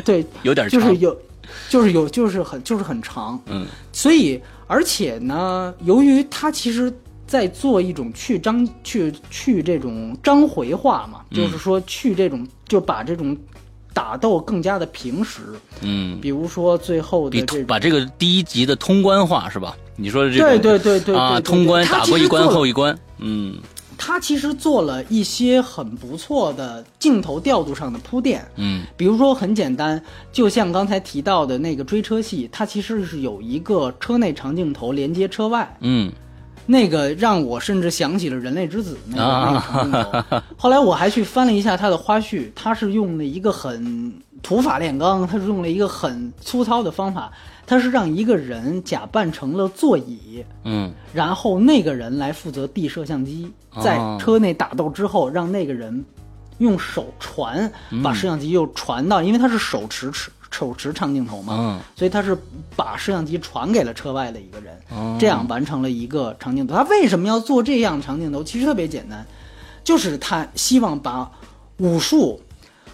[0.02, 1.16] 对， 有点就是有，
[1.68, 3.40] 就是有，就是很，就是很长。
[3.46, 4.40] 嗯，所以。
[4.68, 6.90] 而且呢，由于他其实
[7.26, 13.36] 在做一种去章、去去这种章回化嘛，就是说去这种就把这种
[13.92, 15.42] 打斗更加的平实。
[15.82, 19.76] 嗯，比如说最后的这把这个第一集的通关化是吧？
[19.94, 23.58] 你说的这个对对对对啊，通关打过一关后一关，嗯。
[23.98, 30.02] 他其实做了一些很不错的镜头调度上的铺垫，嗯，比如说很简单，
[30.32, 36.10] 就像刚才提到的那个追车戏，它其实是有一个车内长镜头连接车外，嗯，
[36.66, 40.42] 那个让我甚至想起了《人类之子》那个那个长镜头。
[40.56, 47.30] 后来我还去翻了一下他的花絮，他是用了一个很土法炼钢，他是用了一个很粗糙的方法。
[47.72, 53.50] 他是让一个人假扮成了座椅，嗯，然后那个人来负责递摄像机，
[53.82, 56.04] 在车内打斗之后，让那个人
[56.58, 57.72] 用手传，
[58.04, 62.36] 把摄像机又传到，因为他是手持持手持长镜头嘛，所以他是
[62.76, 66.74] 把摄像机传给了车外的一个人，这样完成了一个长镜头。
[66.74, 68.44] 他为什么要做这样长镜头？
[68.44, 69.26] 其实特别简单，
[69.82, 71.32] 就是他希望把
[71.78, 72.38] 武术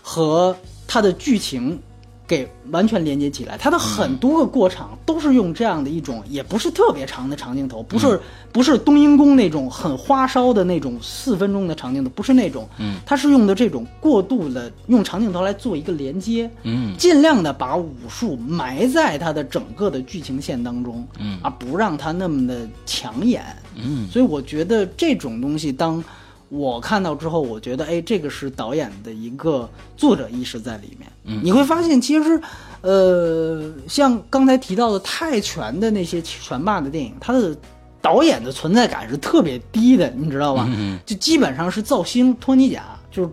[0.01, 1.83] 和他的剧情。
[2.29, 8.21] 给完全连接起来，它的很多个过场都是用这样的一种，也不是特别长的长镜头，不是
[8.53, 23.43] 不是冬阴功那种很花哨的那种四分钟的长镜头，不是那种，嗯，它是用的这种过度的用长镜头来做一个连接，嗯，尽量的把武术埋在它的整个的剧情线当中，嗯，而不让它那么的抢眼，
[23.75, 26.05] 嗯，所以我觉得这种东西当。
[26.49, 31.11] 我看到之后，我觉得，哎，这个是导演的一个作者意识在里面。
[31.25, 32.41] 嗯，你会发现，其实，
[32.81, 37.55] 呃，像刚才提到的泰拳的那些拳霸的电影，它的
[38.01, 40.67] 导演的存在感是特别低的，你知道吧？
[40.71, 43.31] 嗯，就基本上是造星托尼贾，就是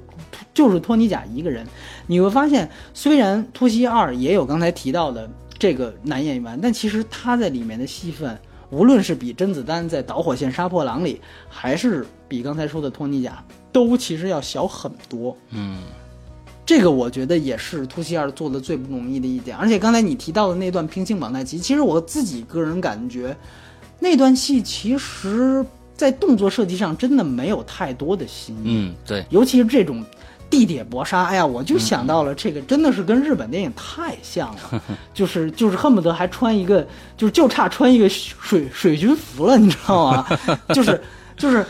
[0.53, 1.65] 就是托尼贾一个人。
[2.07, 8.37] 你会发现，虽然《突袭二》也有刚才提到的这个男演员，但其实他在里面的戏份，
[8.71, 12.05] 无论是比甄子丹在《导火线杀破狼》里，还是
[12.35, 15.35] 比刚才说的托尼贾，都其实要小很多。
[15.51, 15.77] 嗯
[16.65, 19.55] 这个我觉得也是突袭二做的最不容易的一点。
[19.55, 23.37] 而且刚才你提到的那段平行绑带机，其实我自己个人感觉，
[23.99, 25.63] 那段戏其实
[25.95, 28.61] 在动作设计上真的没有太多的新意。
[28.65, 30.03] 嗯，对，尤其是这种
[30.49, 34.81] 地铁搏杀，哎呀，我就想到了这个，真的是跟日本电影太像了，
[35.13, 40.27] 就是就是恨不得还穿一个，就是就差穿一个水水军服了，你知道吗？
[40.69, 40.99] 就 是
[41.37, 41.63] 就是，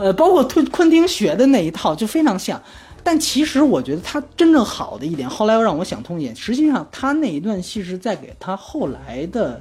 [0.00, 2.60] 呃，包括昆昆汀学的那一套就非常像。
[3.02, 9.58] 但其实我觉得他真正好的一点，后来又让我想通一点，实际上他那一段戏是在给他后来的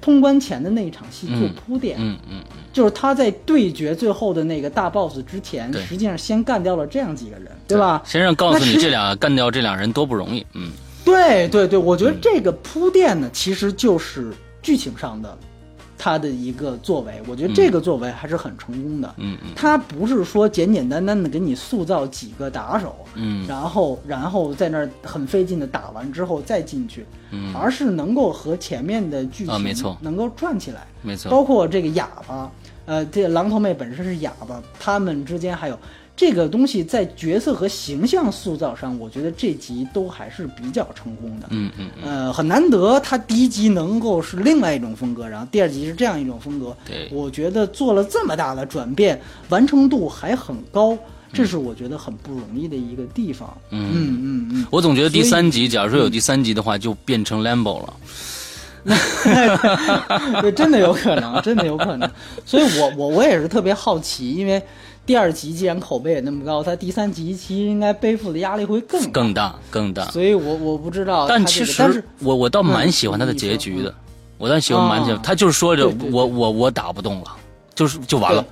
[0.00, 1.96] 通关前的那一场戏做铺垫。
[1.98, 8.02] 嗯嗯就是他在对决最后的那个大 boss 之前，实际上先干掉了这样几个人，对吧？
[8.04, 10.44] 先生告诉你这俩干掉这俩人多不容易。
[10.52, 10.70] 嗯
[11.04, 14.32] 对对对，我觉得这个铺垫呢，其实就是
[14.62, 15.36] 剧情上的
[16.04, 19.14] 他的一个作为，我觉得这个作为还是很成功的。
[19.18, 30.84] 嗯嗯他不是说简简单单的给你塑造几个打手，嗯然后然后在那儿很费劲的打完之后再进去，嗯，而是能够和前面的剧情啊没错能够转起来。
[31.02, 31.30] 没错。
[31.30, 32.50] 包括这个哑巴，
[32.86, 35.78] 呃，这狼头妹本身是哑巴，他们之间还有
[36.14, 41.46] 这个东西在角色和形象塑造上，我觉得这集都还是比较成功的。
[41.50, 46.76] 嗯嗯嗯，呃，很难得，他第一集能够是另外一种风格，然后第二集是这样一种风格。
[46.86, 50.96] 对我觉得做了这么大的转变，完成度还很高，
[51.32, 53.56] 这是我觉得很不容易的一个地方。
[53.70, 57.94] 嗯嗯嗯嗯，我总觉得第三集，假如说有第三集的话，就变成 Lambo 了。
[60.42, 62.10] 对，真的有可能，真的有可能。
[62.44, 64.60] 所以我我我也是特别好奇，因为
[65.04, 70.04] 第二集既然口碑也那么高，他第三集其实应该背负的压力会更大更大更大。
[70.10, 71.38] 所以我我不知道这个。
[71.38, 73.92] 但其实我我倒蛮喜欢他的嗯结局的
[74.38, 77.36] 我倒喜欢蛮喜欢啊他就是说着我我我打不动了，
[77.74, 78.44] 就是就完了。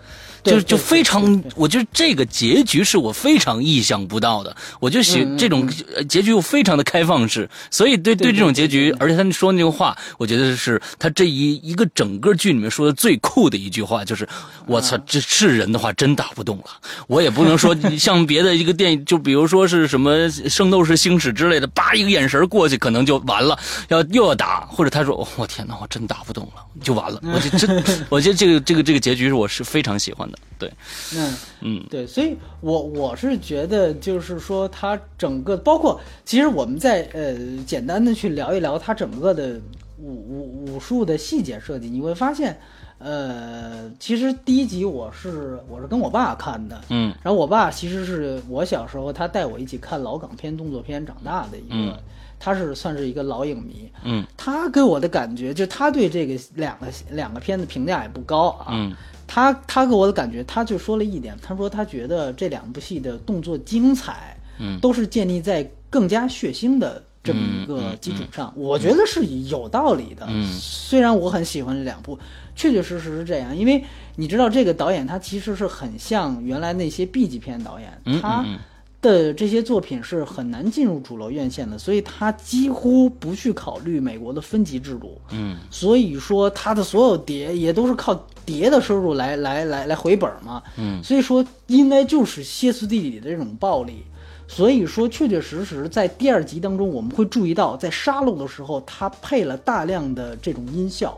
[0.42, 4.54] 对就就非常我觉得这个结局是我非常意想不到的。
[4.78, 14.28] 我就喜这种呃结局又非常的开放式，所以对对这种结局，而且他说那个话，我觉得是他这一一个整个剧里面说的最酷的一句话，就是
[14.66, 16.64] 我操，这是人的话真打不动了。
[17.06, 20.14] 我也不能说 像别的一个电影，就比如说是什么
[20.48, 27.20] 《圣斗士星矢》之类的，叭一个眼神过去可能就完了，要又要打，或者他说我天哪，我真打不动了，就完了。
[27.22, 30.72] 我就真， 我觉得这个这个这个结局是我是非常喜欢的，对。
[31.14, 37.34] 嗯嗯对，所以我我是觉得就是说它整个包括其实我们在呃
[37.66, 39.60] 简单的去聊一聊它整个的
[39.98, 42.58] 武武武术的细节设计，你会发现。
[43.02, 51.96] 呃，其实第一集我是我是跟我爸看的，嗯然后我爸其实是我小时候他带我一起看老港片、动作片长大的一个，嗯
[52.38, 53.90] 他是算是一个老影迷。
[54.04, 58.66] 嗯他给我的感觉，就他对这个两个两个片子评价也不高啊。
[58.68, 58.94] 嗯
[59.32, 70.26] 他他给我的感觉，他就说了一点，他说他觉得这两部戏的动作精彩，嗯都是建立在更加血腥的这么一个基础上，我觉得是有道理的。
[70.28, 72.18] 嗯虽然我很喜欢这两部，
[72.56, 73.84] 确确实实是这样，因为
[74.16, 78.58] 你知道这个导演他其实是很像原来那些 B 级片导演，嗯他嗯
[79.02, 85.20] 的这些作品是很难进入主流院线的，所以他几乎不去考虑美国的分级制度。
[85.32, 94.04] 嗯所以说他的所有碟也都是靠碟的收入来来来来回本嘛，嗯所以说应该就是歇斯底里的这种暴力。
[94.46, 101.16] 所以说，确确实实在第二集当中，我们会注意到，在杀戮的时候，他配了大量的这种音效。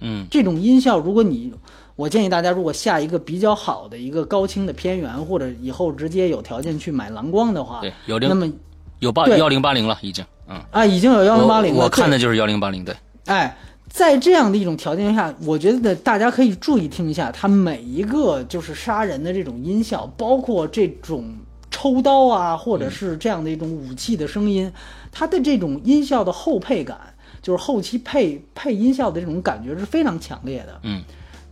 [0.00, 1.50] 嗯这种音效，如果你，
[1.96, 8.50] 我建议大家，如果下一个比较好的一个高清的片源，或者以后直接有条件去买蓝光的话，对，有那么
[8.98, 13.56] 有八幺零八零了，已经，嗯，啊，已经有幺零八零我我看的就是幺零八零，对，哎，
[13.88, 21.32] 在这样的一种条件下，我觉得大家可以注意听一下，它每一个就是杀人的这种音效，包括这种
[21.70, 24.72] 抽刀啊，或者是这样的一种武器的声音，
[25.12, 26.98] 它的这种音效的后配感，
[27.40, 30.80] 就是后期配配音效的这种感觉是非常强烈的。
[30.82, 31.04] 嗯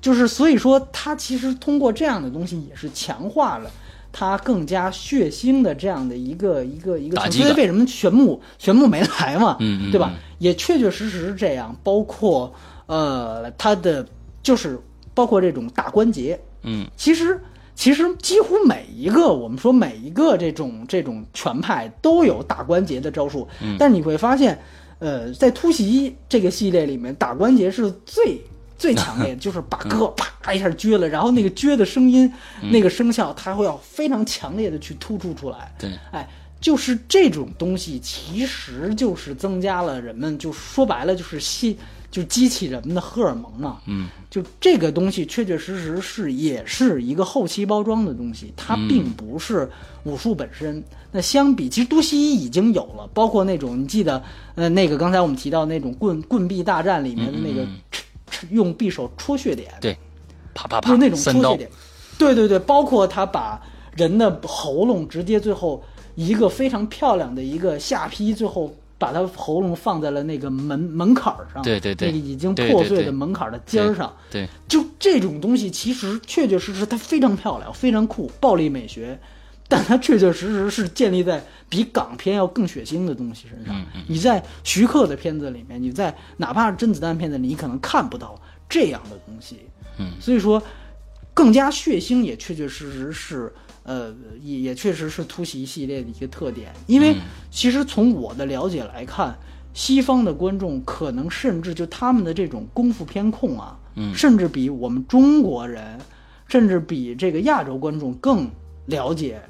[0.03, 3.71] 就是所以说，他其实通过这样的东西也是强化了
[4.11, 7.25] 他更加血腥的这样的一个一个一个层。
[7.25, 9.57] 打击所以为什么玄牧玄牧没来嘛？
[9.61, 10.19] 嗯嗯对吧嗯？
[10.39, 11.75] 也确确实实是这样。
[11.85, 12.53] 包括
[12.87, 14.05] 呃，他的
[14.43, 14.79] 就是
[15.15, 17.41] 包括这种大关节，嗯其实
[17.77, 24.59] 其实几乎每一个我们说每一个这种这种拳派都有打关节的招数，嗯但是你会发现，
[24.99, 28.39] 呃，在突袭这个系列里面，打关节是最。
[28.83, 32.29] 最强烈的就是把胳膊啪一下撅了，然后那个撅的声音，
[32.73, 35.73] 那个声效，它会要非常强烈的去突出出来。
[35.79, 36.29] 对，哎，
[36.61, 41.79] 就是这种东西，其实就是增加了人们，就说白了就是吸，
[42.11, 43.79] 就激起人们的荷尔蒙嘛。
[43.87, 49.71] 嗯，就这个东西，确确实实是也是一个后期包装的东西，它并不是
[50.03, 50.83] 武术本身。
[51.13, 54.21] 那相比，其实都西医已经有了，包括那种你记得，
[54.57, 57.65] 呃，那个刚才我们提到那种棍棍臂大战里面的那个
[58.51, 59.97] 用匕首戳血点，对，
[60.55, 61.71] 啪啪啪，就那种戳血，点，
[62.19, 63.61] 对对对，包括他把
[63.97, 65.83] 人的喉咙直接最后
[66.15, 72.09] 一个非常漂亮的一个下劈，最后把他喉咙放在了那个门门槛上，对对对。
[72.09, 79.19] 那个已经破碎的门槛的尖儿上，对，就这种东西，其实确确实实它非常漂亮，非常酷，暴力美学，
[79.73, 83.75] 但它确确实实是建立在比港片要更血腥的东西身上。
[83.95, 89.61] 嗯你在徐克的片子里面，你在哪怕是甄子丹片子里，你可能看不到这样的东西。
[89.99, 90.63] 嗯，所以说
[91.33, 93.53] 更加血腥也确确实实是。
[93.85, 97.21] 呃，也也确实是突袭系列的一个特点，因为嗯
[97.51, 99.37] 其实从我的了解来看，
[99.75, 105.99] 西方的观众可能甚至就他们的这种功夫片控啊，嗯甚至比我们中国人，
[106.47, 108.49] 甚至比这个亚洲观众更
[108.87, 109.43] 了解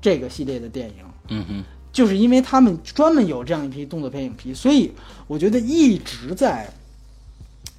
[0.00, 4.90] 这个系列的电影，嗯哼，就是因为他们专门有这样一批动作片影批，所以
[5.26, 6.68] 我觉得一直在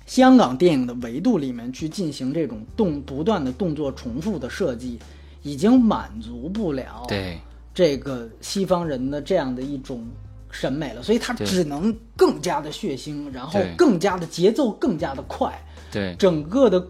[0.05, 4.99] 香港电影的维度里面去进行这种动不断的动作重复的设计，
[5.41, 7.39] 已经满足不了对。
[7.73, 10.05] 这个西方人的这样的一种
[10.51, 15.57] 审美了，所以它只能更加的血腥，然后更加的节奏更加的快，
[15.89, 16.13] 对。
[16.19, 16.85] 整个的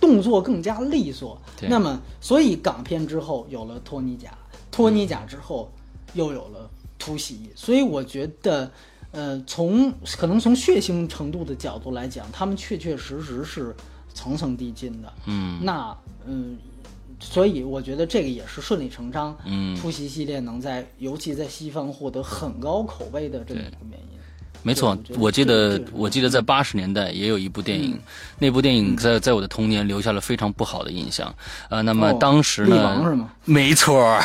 [0.00, 1.38] 动作更加利索。
[1.60, 1.68] 对。
[1.68, 4.30] 那么，所以港片之后有了托尼贾，
[4.72, 5.70] 托尼贾之后
[6.14, 6.68] 又有了
[6.98, 8.68] 突袭，所以我觉得。
[9.14, 13.76] 呃，从可能从血腥程度的角度来讲，他们确确实实是
[14.14, 15.12] 层层递进的。
[15.26, 15.94] 嗯那
[16.24, 16.56] 嗯，
[17.20, 19.36] 所以我觉得这个也是顺理成章。
[19.44, 24.18] 嗯突袭系列能在尤其在西方获得很高口碑的这么一个原因。
[24.62, 27.98] 没错，我我记得我记得在八十年代也有一部电嗯影，
[28.38, 31.34] 那部电影在在我的童年留下了非常不好的印象。
[31.68, 33.30] 呃，那么哦当时力王是呢，吗？
[33.44, 34.22] 没错儿，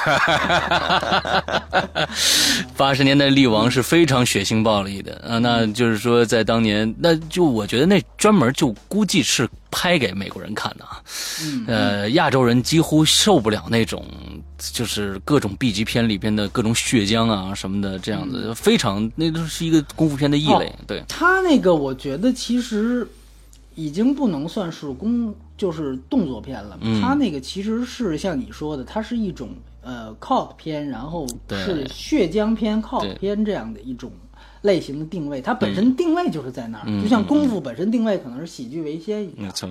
[2.78, 11.02] 八十年代力王是非常血腥暴力的啊，那就是说在当年，那就我觉得那专门就估计是拍给美国人看的啊，
[11.42, 14.06] 嗯呃，亚洲人几乎受不了那种。
[14.58, 20.74] 就是各种 B 级片里边的各种血浆啊什么的，这样嗯子、非常，那都是一个功夫片的异类。
[20.88, 23.08] 对，他那个我觉得其实
[23.76, 26.78] 已经不能算是功，就是动作片了。
[26.82, 29.50] 嗯他那个其实是像你说的，它是一种
[29.82, 34.12] 呃 cop 片，然后是血浆片、cop 对片这样的一种
[34.62, 35.40] 类型的定位。
[35.40, 39.52] 它本身定位就是在那儿，嗯就像功夫本身定位可能是喜剧为先一样。
[39.54, 39.70] 错。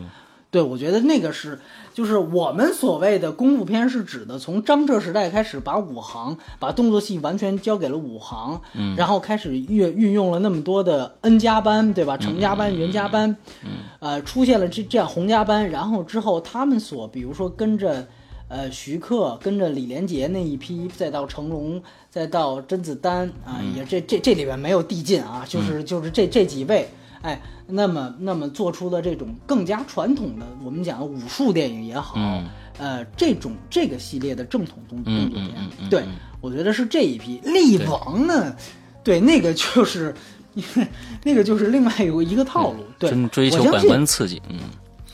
[0.57, 1.59] 对，我觉得那个是，
[1.93, 12.17] 就是我们所谓的功夫片，是指的从张彻时代开始，把武行、把动作戏完全交给了武行，嗯，然后开始运运用了那么多的 N 加班，对吧？
[12.17, 18.09] 成家班、袁家班，嗯，呃，出现了这这样洪家班，然后之后他们所，比如说跟着。
[18.49, 26.89] 呃，徐克跟着李连杰那一批，再到成龙，再到甄子丹啊，也这这这里边没有递进啊，就是就是这这几位，
[27.23, 32.45] 哎，那么那么做出了这种更加传统的，我们讲的武术电影也好，嗯
[32.79, 37.41] 呃，这种这个系列的正统动嗯动作片，嗯嗯嗯对嗯我觉得是这一批。
[37.45, 38.55] 力王呢，
[39.03, 40.15] 对那个就是，
[41.25, 44.59] 那个就是另外有一个套路，对，真追求感官刺激，嗯，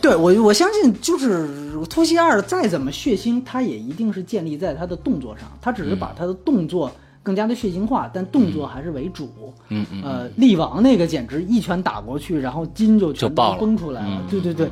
[0.01, 1.49] 对我，我相信就是
[1.87, 6.93] 《突袭二》再怎么血腥，它也一定是建立在它的动作上，它只是把它的动作
[7.23, 9.33] 更加的血腥化，但动作还是为主。
[9.69, 14.23] 嗯嗯呃，力王那个简直一拳打过去，然后筋就全都崩出来了。
[14.23, 14.69] 嗯对对对。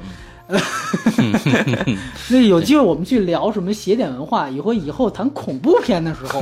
[2.29, 6.41] 那有机会我们去聊什么邪典文化，以后以后谈恐怖片的时候，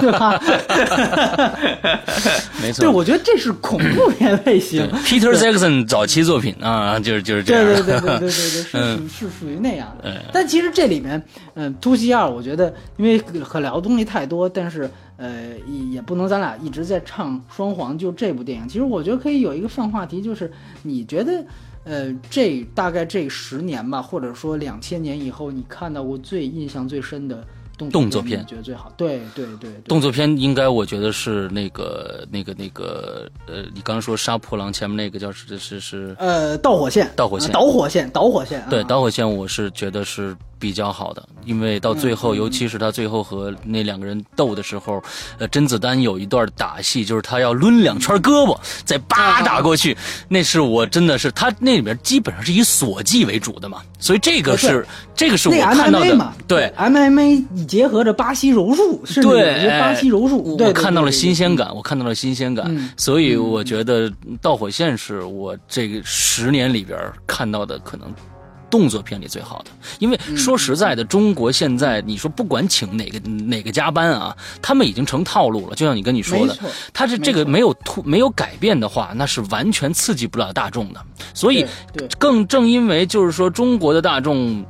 [0.00, 0.40] 对吧？
[2.62, 2.84] 没错。
[2.84, 4.86] 对，我觉得这是恐怖片类型。
[5.04, 7.64] Peter Jackson 早期作品啊，就是就是这样。
[7.64, 10.16] 对 对对对对对对，是嗯属是属于那样的嗯。
[10.32, 11.22] 但其实这里面，
[11.54, 15.30] 嗯，突袭二，我觉得因为可聊的东西太多，但是呃，
[15.68, 17.96] 也也不能咱俩一直在唱双簧。
[17.98, 20.50] 就这部电影，其实我觉得可以有一个泛话题，就是
[20.82, 21.44] 你觉得，
[21.84, 28.92] 呃，这大概这十年吧，或者说两千年以后，你看到过最印象最深的动动作片你觉得最好？
[28.96, 29.82] 对对对对。
[29.86, 45.02] 动作片应该我觉得是那个那个那个呃，你刚刚说杀破狼前面那个叫是是是，呃，导火线，导火线啊导火线，导火线啊，对导火线，我是觉得是比较好的，因为到最后，尤其是他最后和那两个人斗的时候，
[45.36, 49.94] 呃，甄子丹有一段打戏，就是他要抡两圈胳膊，再叭打过去，
[50.26, 56.72] 那是我真的是他那里面基本上是以锁技为主的嘛，所以这个是这个是我看到的，对。
[56.78, 64.08] MMA 结合着巴西柔术，是对巴西柔术，我看到了新鲜感，我看到了新鲜感，所以我觉得
[64.40, 68.10] 《导火线》是我这个十年里边看到的可能。
[68.74, 69.70] 动作片里最好的，
[70.00, 75.76] 因为说实在的，中国现在你说不管请哪个哪个加班啊，他们已经成套路了。
[75.76, 76.58] 就像你跟你说的，
[76.92, 81.00] 他是这个没有突没有改变的话，那是完全刺激不了大众的。
[81.32, 81.64] 所以，
[82.18, 84.66] 更正因为就是说，中国的大众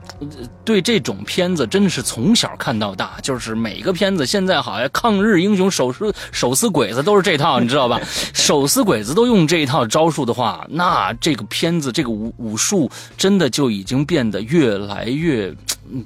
[0.66, 7.98] 对这种片子真的是从小看到大，就是每个片子现在好像抗日英雄手撕手撕鬼子都是这套，你知道吧？
[8.34, 13.93] 手撕鬼子都用这一套招数的话，那这个片子这个武武术真的就已经。
[14.02, 15.54] 变得越来越，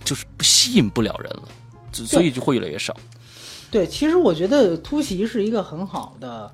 [0.05, 1.49] 就是吸引不了人了，
[1.93, 2.97] 所以就会越来越少。
[3.71, 6.53] 对，其实我觉得突袭是一个很好的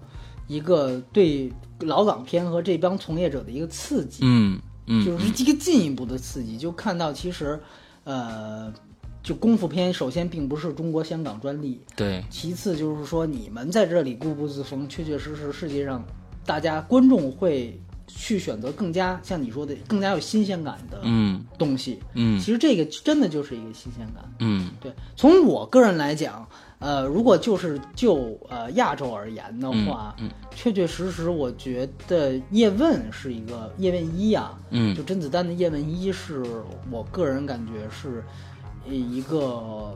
[0.49, 7.59] 一个对老港片和这帮从业者的一个刺激，嗯嗯，就是一个进一步的刺激，就看到其实，
[8.05, 8.71] 呃，
[9.23, 16.05] 就功夫片首先并不是中国香港专利，对，其次就是说你们在这里固步自封，确确实实世界上
[16.45, 17.81] 大家观众会。
[18.17, 21.03] 去选择更加像你说的更加有新鲜感的
[21.59, 24.93] 东西，嗯，其实这个真的就是一个新鲜感，嗯，对。
[25.17, 26.49] 从我个人来讲，
[26.79, 36.43] 呃，如果就是就呃亚洲而言的话，嗯，确确实实，我觉得叶问是一个叶问一啊，嗯，就甄子丹的叶问一是
[36.91, 38.25] 我个人感觉是
[38.89, 39.93] 一个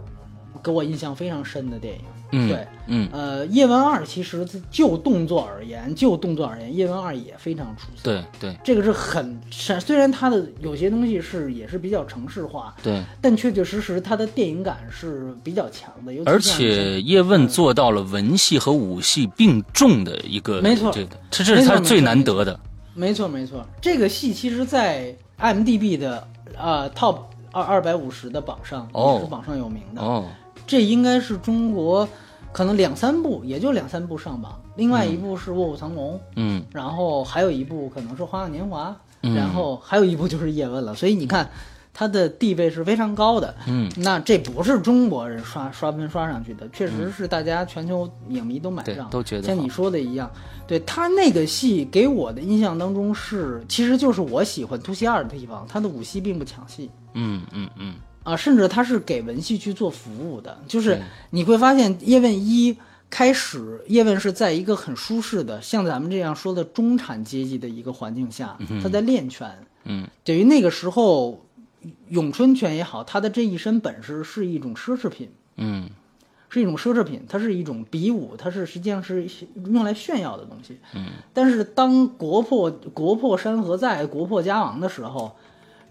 [0.62, 2.00] 给我印象非常深的电影。
[2.30, 8.02] 嗯，对，嗯，呃，叶问二其实就动作而言，就动作而言，叶问二也非常出色。
[8.02, 16.12] 对对，这个是很虽然它的有些东西是也是比较城市化，对，但确确实实它的电影感是比较强的。
[16.26, 22.58] 而且叶问做到了文戏和武戏并重的一个，没错，这这是他最难得的。
[22.94, 27.20] 没错没错，这个戏其实，在 M D B 的啊 Top
[27.52, 30.02] 二二百五十的榜上也是榜上有名的。
[30.02, 30.26] 哦。
[30.68, 32.08] 这应该是中国，
[32.52, 34.60] 可能两三部，也就两三部上榜。
[34.76, 38.94] 另外一部是《卧虎藏龙》，嗯，然后还有一部可能是《花样年华》，
[39.34, 40.94] 然后还有一部就是《叶问》了。
[40.94, 41.50] 所以你看，
[41.92, 43.52] 它的地位是非常高的。
[43.66, 50.30] 嗯，那这不是中国人刷刷分刷上去的，确实是大家全球影迷都买账，都觉得像你说的一样。
[50.66, 56.90] 对他那个戏给我的印象当中是，其实就是我喜欢《突袭二》的地方，他的武戏并不抢戏。
[57.14, 57.94] 嗯嗯嗯。
[58.28, 61.00] 啊，甚至他是给文戏去做服务的，就是
[61.30, 62.76] 你会发现叶问一
[63.08, 69.50] 开始，叶问是在一个很舒适的，像咱们这样说的中产阶级的一个环境下，他在练拳，
[69.84, 71.42] 嗯，等于那个时候
[72.08, 75.88] 咏春拳也好，他的这一身本事是一种奢侈品，嗯，
[76.50, 79.26] 是一种奢侈品，它是一种比武，它是实际上是
[79.72, 85.34] 用来炫耀的东西，嗯，但是当国破国破山河在，国破家亡的时候。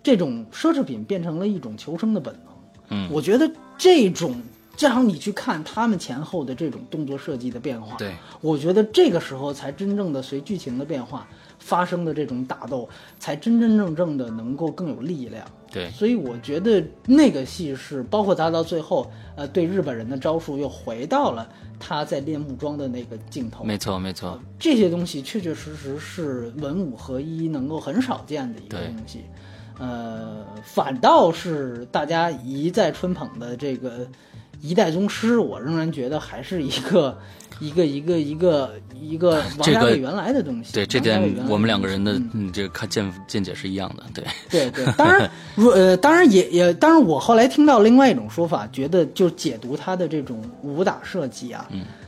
[0.01, 2.53] 这种奢侈品变成了一种求生的本能。
[2.89, 4.35] 嗯，我觉得这种，
[4.75, 11.27] 正好你去看他们前后的这种动作设计的变化，对，我觉得这个时候才真正的随剧情的变化
[11.59, 12.87] 发生的这种打斗，
[13.19, 15.45] 才真真正正的能够更有力量。
[15.69, 23.65] 对，所以我觉得那个戏是，包括他到最后，呃，对日本人的招数又回到了他在练木桩的那个镜头。
[23.65, 29.25] 没错，没错，这些东西确确实实是文武合一，能够很少见的一个东西。
[29.79, 34.07] 呃，反倒是大家一再吹捧的这个
[34.61, 37.15] 一代宗师，我仍然觉得还是一个
[37.59, 40.73] 一个一个一个一个王家卫原来的东西。
[40.73, 44.03] 对这点，我们两个人的嗯这个看见见解是一样的。
[44.13, 51.67] 对对对，当然， 如呃，当然也也，当然我后来听到另外一种说法，觉得就解读他的这种武打设计啊，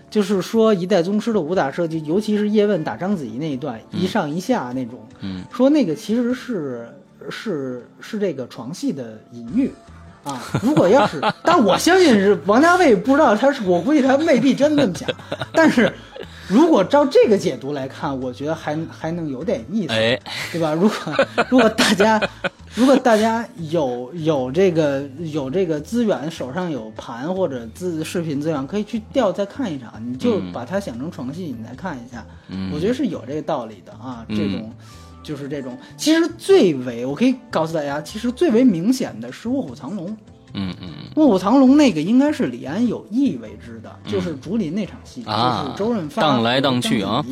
[0.09, 6.89] 就是说一代宗师的武打设计，尤其是叶问打章子怡那一段一上一下那种，嗯，说那个其实是。
[7.29, 9.71] 是是这个床戏的隐喻，
[10.23, 15.09] 啊，如果要是， 但我相信是王家卫不知道他是，我估计他未必真这么想，
[15.53, 15.91] 但是
[16.47, 19.93] 如果照这个解读来看，我觉得还还能有点意思，
[20.51, 20.73] 对吧？
[20.73, 20.97] 如果
[21.49, 22.21] 如果大家
[22.75, 32.25] 如果大家有有这个有这个资源，手上有盘或者资视频资源，可以去调再看一场，你就把它想成床戏，你再看一下，
[32.73, 34.71] 我觉得是有这个道理的啊，这种。
[35.29, 40.07] 就是这种，其实最为我可以告诉大家，其实最为明显的是《卧虎藏龙》。
[40.55, 47.23] 嗯嗯，《卧虎藏龙》那个应该是李安有意为之的，就是竹林那场戏，就是周润发荡来荡去啊。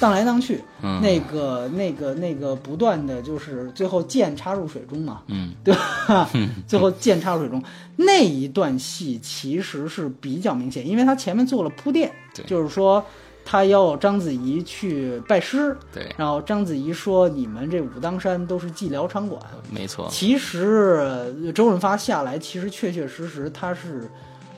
[0.00, 1.00] 荡来荡去，嗯。
[1.02, 5.52] 那个那个那个不断的就是最后剑插入水中嘛，嗯。
[5.62, 5.74] 对
[6.08, 6.30] 吧？
[6.66, 7.62] 最后剑插入水中。
[7.96, 13.04] 那一段戏其实是比较明显，因为他前面做了铺垫对，就是说
[13.44, 19.40] 他要章子怡去拜师，对，然后章子怡说你们这武当山都是寂寥场馆。
[19.70, 20.98] 没错，其实
[21.44, 24.10] 呃周润发下来，其实确确实实他是，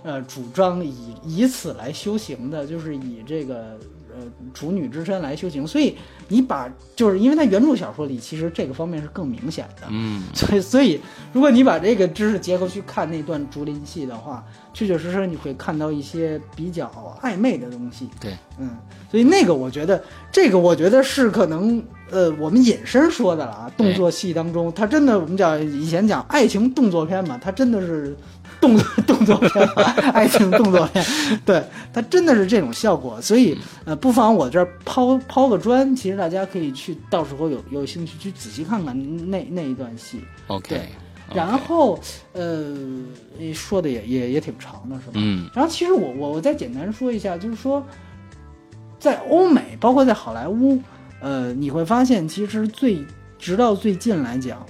[0.03, 3.77] 呃，主张以以此来修行的，就是以这个
[4.17, 5.67] 呃处女之身来修行。
[5.67, 5.97] 所以
[6.29, 11.01] 你把就是因为它原著小说里其实这个方面是更明显的，嗯，所以 所以
[11.33, 16.91] 如果你把这个知识结合去看那段竹林戏的话，确确实实你会看到一些比较
[17.23, 18.09] 暧昧的东西。
[18.21, 18.71] 对，嗯，
[19.11, 20.03] 所以那个我觉得，
[20.33, 23.73] 这个我觉得是可能，呃，我们引申说的了啊。
[23.77, 28.17] 动作戏当中，它真的我们讲以前讲爱情动作片嘛，它真的是
[28.61, 29.67] 动作动作片，
[30.13, 31.05] 爱情动作片，
[31.45, 33.21] 对，它真的是这种效果。
[33.21, 40.21] 所以，呃，不妨我这儿抛抛个砖，其实大家可以去，到时候有有兴趣去仔细看看那那一段戏。
[40.47, 40.81] OK，对
[41.35, 41.99] 然后，
[42.33, 42.75] 呃，
[43.53, 45.15] 说的也也也挺长的，是吧？
[45.17, 47.85] 嗯然后其实我我我再简单说一下，就是说，
[48.99, 50.81] 在欧美，包括在好莱坞，
[51.27, 53.05] 呃，你会发现其实最
[53.37, 54.65] 直到最近来讲，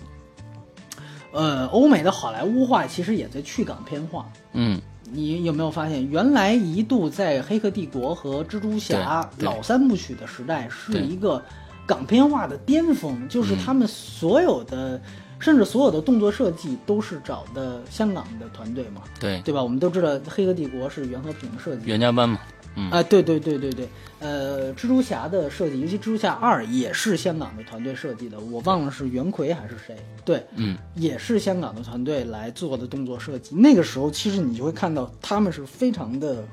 [1.32, 4.26] 呃，欧美的好莱坞化其实也在去港片化。
[4.54, 4.80] 嗯，
[5.12, 11.44] 你有没有发现，原来一度在《黑客帝国》和《蜘蛛侠》老三部曲的时代，是一个
[11.86, 14.98] 港片化的巅峰，就是他们所有的，
[15.38, 19.62] 甚至所有的动作设计都是找的香港的团队嘛，对，对吧？
[19.62, 22.40] 我们都知道《黑客帝国》是袁和平设计的，袁家班嘛，
[22.76, 23.88] 嗯啊，对对对对对，
[24.20, 33.56] 呃，蜘蛛侠的设计，尤其蜘蛛侠二也是香港的团队设计的，我忘了是袁奎还是谁，对，嗯，也是香港的团队来做的动作设计。
[33.56, 36.44] 那个时候，其实你就会看到他们是非常的，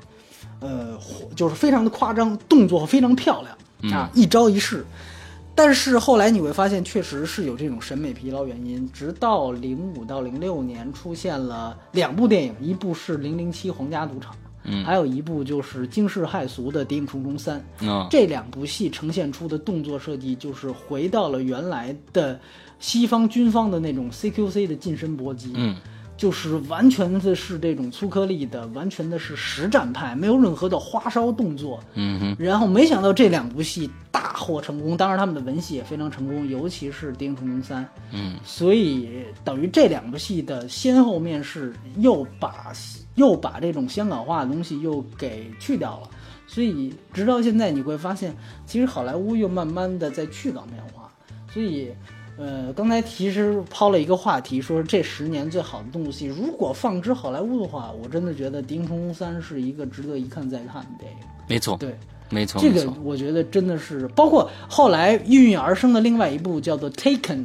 [0.60, 4.84] 呃，火就是非常的夸张，动作非常漂亮啊，一招一式。
[5.56, 8.90] 但是后来你会发现，确实是有这种审美疲劳原因。
[8.92, 14.32] 直到零五到零六年出现了两部电影，一部是《零零七皇家赌场》，
[14.64, 14.84] 嗯。
[14.84, 17.64] 还有一部就是惊世骇俗的《谍影重重三》。
[17.88, 22.38] 啊，这两部戏呈现出的动作设计，就是回到了原来的
[22.78, 25.76] 西方军方的那种 CQC 的近身搏击，嗯，
[26.16, 31.80] 就是完全的是这种粗颗粒的，完全的是实战派，没有任何的花哨动作。
[31.94, 37.82] 嗯哼，然后没想到这两部戏大获成功，当然他们的文戏也非常成功，尤其是《谍影重重三》。
[38.12, 42.72] 嗯，所以等于这两部戏的先后面试又把
[43.16, 46.08] 又把这种香港化的东西又给去掉了，
[46.46, 48.32] 所以直到现在你会发现，
[48.66, 51.10] 其实好莱坞又慢慢的在去港片化，
[51.52, 51.90] 所以。
[52.36, 61.18] 呃，刚才其实抛了一个话题，说这十年最好的动作戏，如果放之好莱坞的话，我真的觉得《谍影重重三》是一个值得一看再看的电影。
[61.48, 61.96] 没错，对，
[62.30, 67.36] 没错，这个，我觉得真的是，包括后来应运而生的另外一部叫做《Taken》，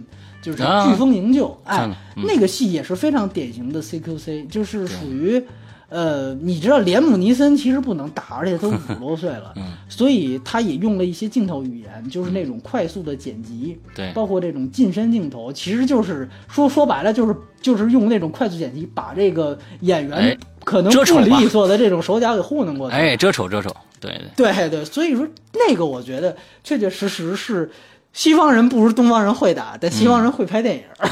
[0.41, 5.43] 就是啊《飓风营救》哎，嗯那个戏也是非常典型的 CQC，就是属于。
[5.89, 9.63] 呃，你知道连姆尼森其实不能打，而且都五十多岁了，嗯。
[9.89, 14.11] 所以他也用了一些镜头语言，就是那种快速的剪辑，对。
[14.13, 22.95] 包括这种近身镜头，其实就是说说白了就是就是用那种快速剪辑把这个演员哎可能不利索的这种手脚给糊弄过去。
[22.95, 27.71] 哎，遮丑遮丑，对对，对对，所以说那个我觉得确确实实是
[28.11, 30.83] 西方人不如东方人会打，但西方人会拍电影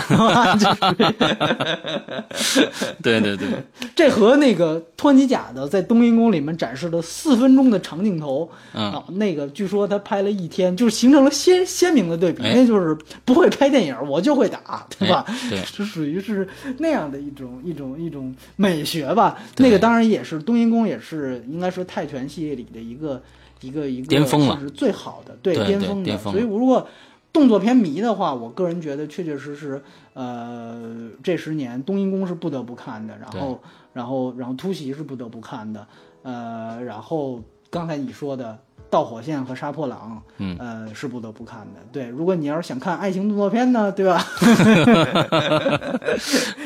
[3.01, 3.47] 对对对，
[3.95, 8.91] 这和那个托尼贾的在冬阴功里面展示的四分钟的长镜头，嗯。
[8.91, 12.53] 啊，那个据说他拍了一天，就是形成了鲜鲜明的对比，哎。
[12.55, 15.23] 那就是不会拍电影儿，我就会打，对吧？
[15.27, 15.63] 哎对。
[15.65, 16.47] 是属于是
[16.79, 19.37] 那样的一种一种一种美学吧。
[19.57, 23.21] 那个当然也是冬阴功，也是应该说泰拳系列里的一个
[23.61, 26.17] 一个一个巅峰了是最好的，对对巅峰的。
[26.17, 26.87] 所以如果
[27.31, 29.81] 动作片迷的话，我个人觉得确确实实，
[30.13, 33.61] 呃，这十年冬阴功是不得不看的，然后
[33.93, 35.87] 然后然后突袭是不得不看的，
[36.23, 38.57] 呃，然后刚才你说的。
[38.89, 41.79] 盗火线和杀破狼，嗯呃，是不得不看的。
[41.91, 44.23] 对，如果你要是想看爱情动作片呢，对吧？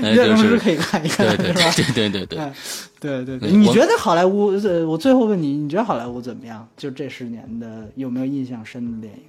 [0.01, 1.71] 哎岳就是老师可以看一看，对吧？
[1.75, 2.53] 对对对对，哎，
[2.99, 4.47] 对对对，你觉得好莱坞？
[4.63, 6.67] 呃，我最后问你，你觉得好莱坞怎么样？
[6.77, 9.19] 就这十年的有没有印象深的电影？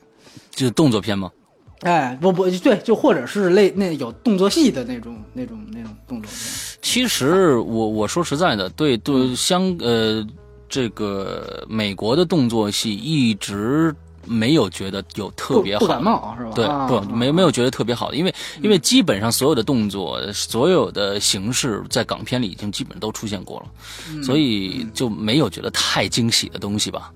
[0.50, 1.30] 就是动作片吗，
[1.80, 6.40] 哎，不不对，就或者是类那有动作戏的那种那种那种动作片。
[6.82, 10.24] 其实我我说实在的，对对相呃
[10.72, 13.94] 这个美国的动作戏一直
[14.24, 16.52] 没有觉得有特别不不好的感冒是吧？
[16.54, 23.66] 对，啊、不啊没没有觉得特别好的，因为因为基本上所有的动作、所有的形式在港片里已经基本都出现过了，
[24.08, 27.12] 嗯所以就没有觉得太惊喜的东西吧。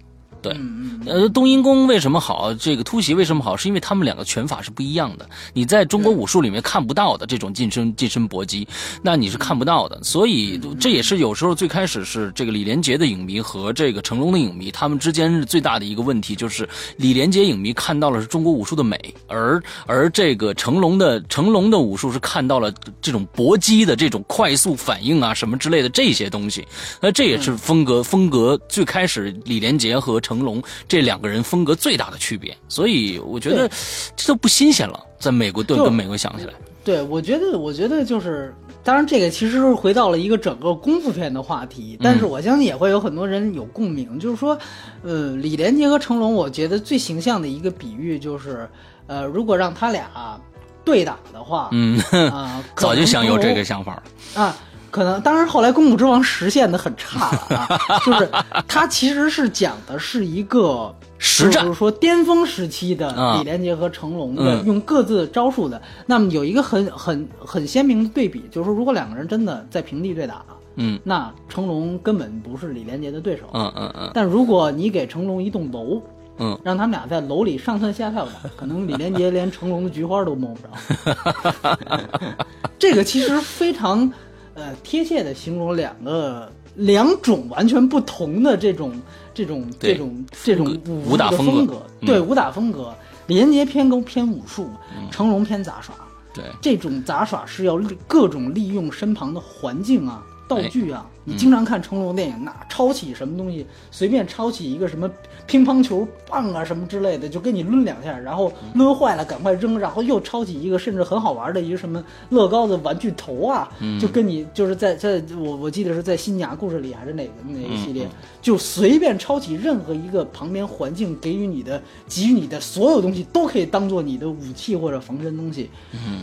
[0.46, 2.52] 对，嗯嗯呃，冬阴功为什么好？
[2.54, 3.56] 这个突袭为什么好？
[3.56, 8.66] 是因为他们两个拳法是不一样的，你在中国武术里面看不到的这种近身近身搏击，
[9.02, 10.02] 那你是看不到的。
[10.02, 26.66] 所以这也是有时候最开始是这个李连杰的影迷和这个成龙的影迷，他们之间最大的一个问题，就是李连杰影迷看到了是中国武术的美，而而这个成龙的成龙的武术是看到了这种搏击的这种快速反应啊什么之类的这些东西。
[27.00, 33.70] 那这也是风格风格最开始李连杰和成龙这两个人风格最大的区别，所以我觉得
[34.16, 36.52] 这都不新鲜了，在美国盾就跟美国想起来，
[36.84, 44.56] 对，我觉得，我觉得就是，当然这个其实是回到了一个整个功夫片的话题，但是我相信也会有很多人有共鸣，就是说，
[45.02, 48.68] 呃，李连杰和成龙，我觉得最形象的一个比喻就是，
[49.06, 50.40] 呃，如果让他俩
[50.84, 52.00] 对打的话，嗯，
[52.76, 54.02] 早就想有这个想法了，
[54.40, 54.56] 啊，
[54.96, 57.68] 可能当然后来《功夫之王》实现的很差了啊，
[58.06, 58.26] 就是
[58.66, 65.80] 它其实是讲的是一个实战就是说巅峰时期的啊李连杰和成龙的、嗯用各自招数的。
[66.06, 70.42] 那么有一个很很很鲜明的对比，就是说如果两个人真的在平地对打，
[70.76, 73.42] 嗯那成龙根本不是李连杰的对手。
[73.52, 76.00] 嗯嗯嗯但如果你给成龙一栋楼，
[76.38, 81.76] 嗯，让他们俩在楼里上蹿下跳的， 可能李连杰连成龙的菊花都摸不着。
[82.78, 84.10] 这个其实非常
[84.56, 89.00] 呃贴切的形容两个两种完全不同的这种
[89.32, 92.92] 这种这种这种武武打的风格对武打风格。
[93.28, 94.70] 李连杰偏攻偏武术，
[95.10, 95.94] 成龙偏杂耍。
[96.32, 101.04] 对，这种杂耍是要利各种利用身旁的环境啊、道具啊。
[101.28, 105.10] 你经常看成龙电影，那抄起什么东西，随便抄起一个什么
[105.44, 113.68] 乒乓球棒啊什么之类的，就给你抡两下，然后抡坏了赶快扔，然后又抄起一个甚至很好玩的一个什么乐高的玩具头啊，
[114.00, 118.08] 就跟你就是在在我我记得是在新雅故事里还是哪个哪个系列，
[118.40, 125.68] 就随便抄起任何一个旁边环境给予你的给予你的所有东西，都可以当做你的武器或者防身东西。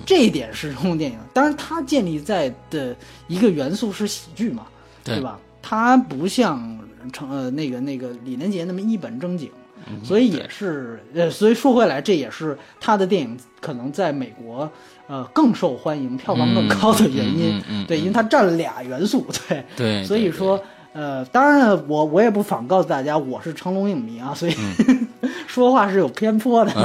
[0.05, 2.95] 这一点是成龙电影，当然它建立在的
[3.27, 4.65] 一个元素是喜剧嘛，
[5.03, 5.39] 对吧？
[5.61, 6.79] 他不像
[7.11, 9.49] 成呃那个那个李连杰那么一本正经，
[9.87, 14.69] 嗯所以也是呃，所以说回来，这也是他的电影可能在美国
[15.07, 17.61] 呃更受欢迎、票房更高的原因。
[17.87, 20.61] 对，因为它占了俩元素，对对所以说。
[20.95, 24.55] 呃，当然了，我我也不妨告诉大家，我是成龙影迷啊，所以、
[25.47, 26.71] 说话是有偏颇的。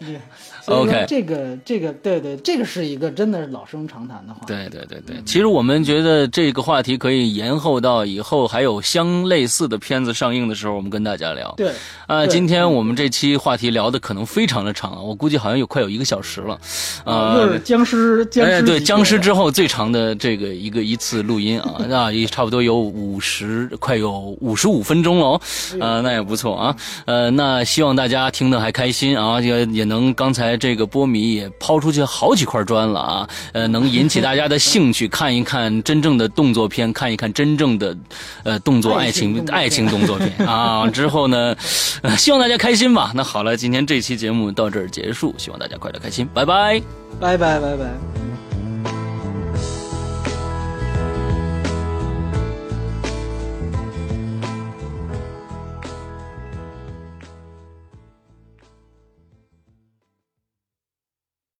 [0.66, 4.40] 对所以说 OK 这个这个对对，这个是一个真的是老生常谈的话。
[4.46, 11.52] 对对对对，其实我们觉得这个话题可以延后到以后还有相类似的片子上映的时候，我们跟大家聊。
[11.56, 11.70] 对
[12.06, 12.28] 啊，对。
[12.28, 16.58] 今天我们这期话题聊的可能非常的长啊，我估计好像有快有一个小时了。
[17.04, 25.40] 呃又是，僵尸僵尸、哎，对，僵尸之后最长的这个一个一次录音啊， 那也差不多有五十，快有五十五分钟了哦，
[25.80, 37.96] 呃，那也不错啊，呃，那希望大家听的还开心啊，也也能刚才这个波米也抛出去好几块砖了啊，呃，能引起大家的兴趣，看一看真正的动作片，看一看真正的
[38.44, 41.56] 呃动作爱爱情爱情动作片 啊，之后呢，
[42.02, 43.12] 呃希望大家开心吧。
[43.14, 46.80] 那好了，今天这期节目到这儿结束，希望大家快乐开心，拜拜。
[47.18, 48.49] 拜拜拜拜。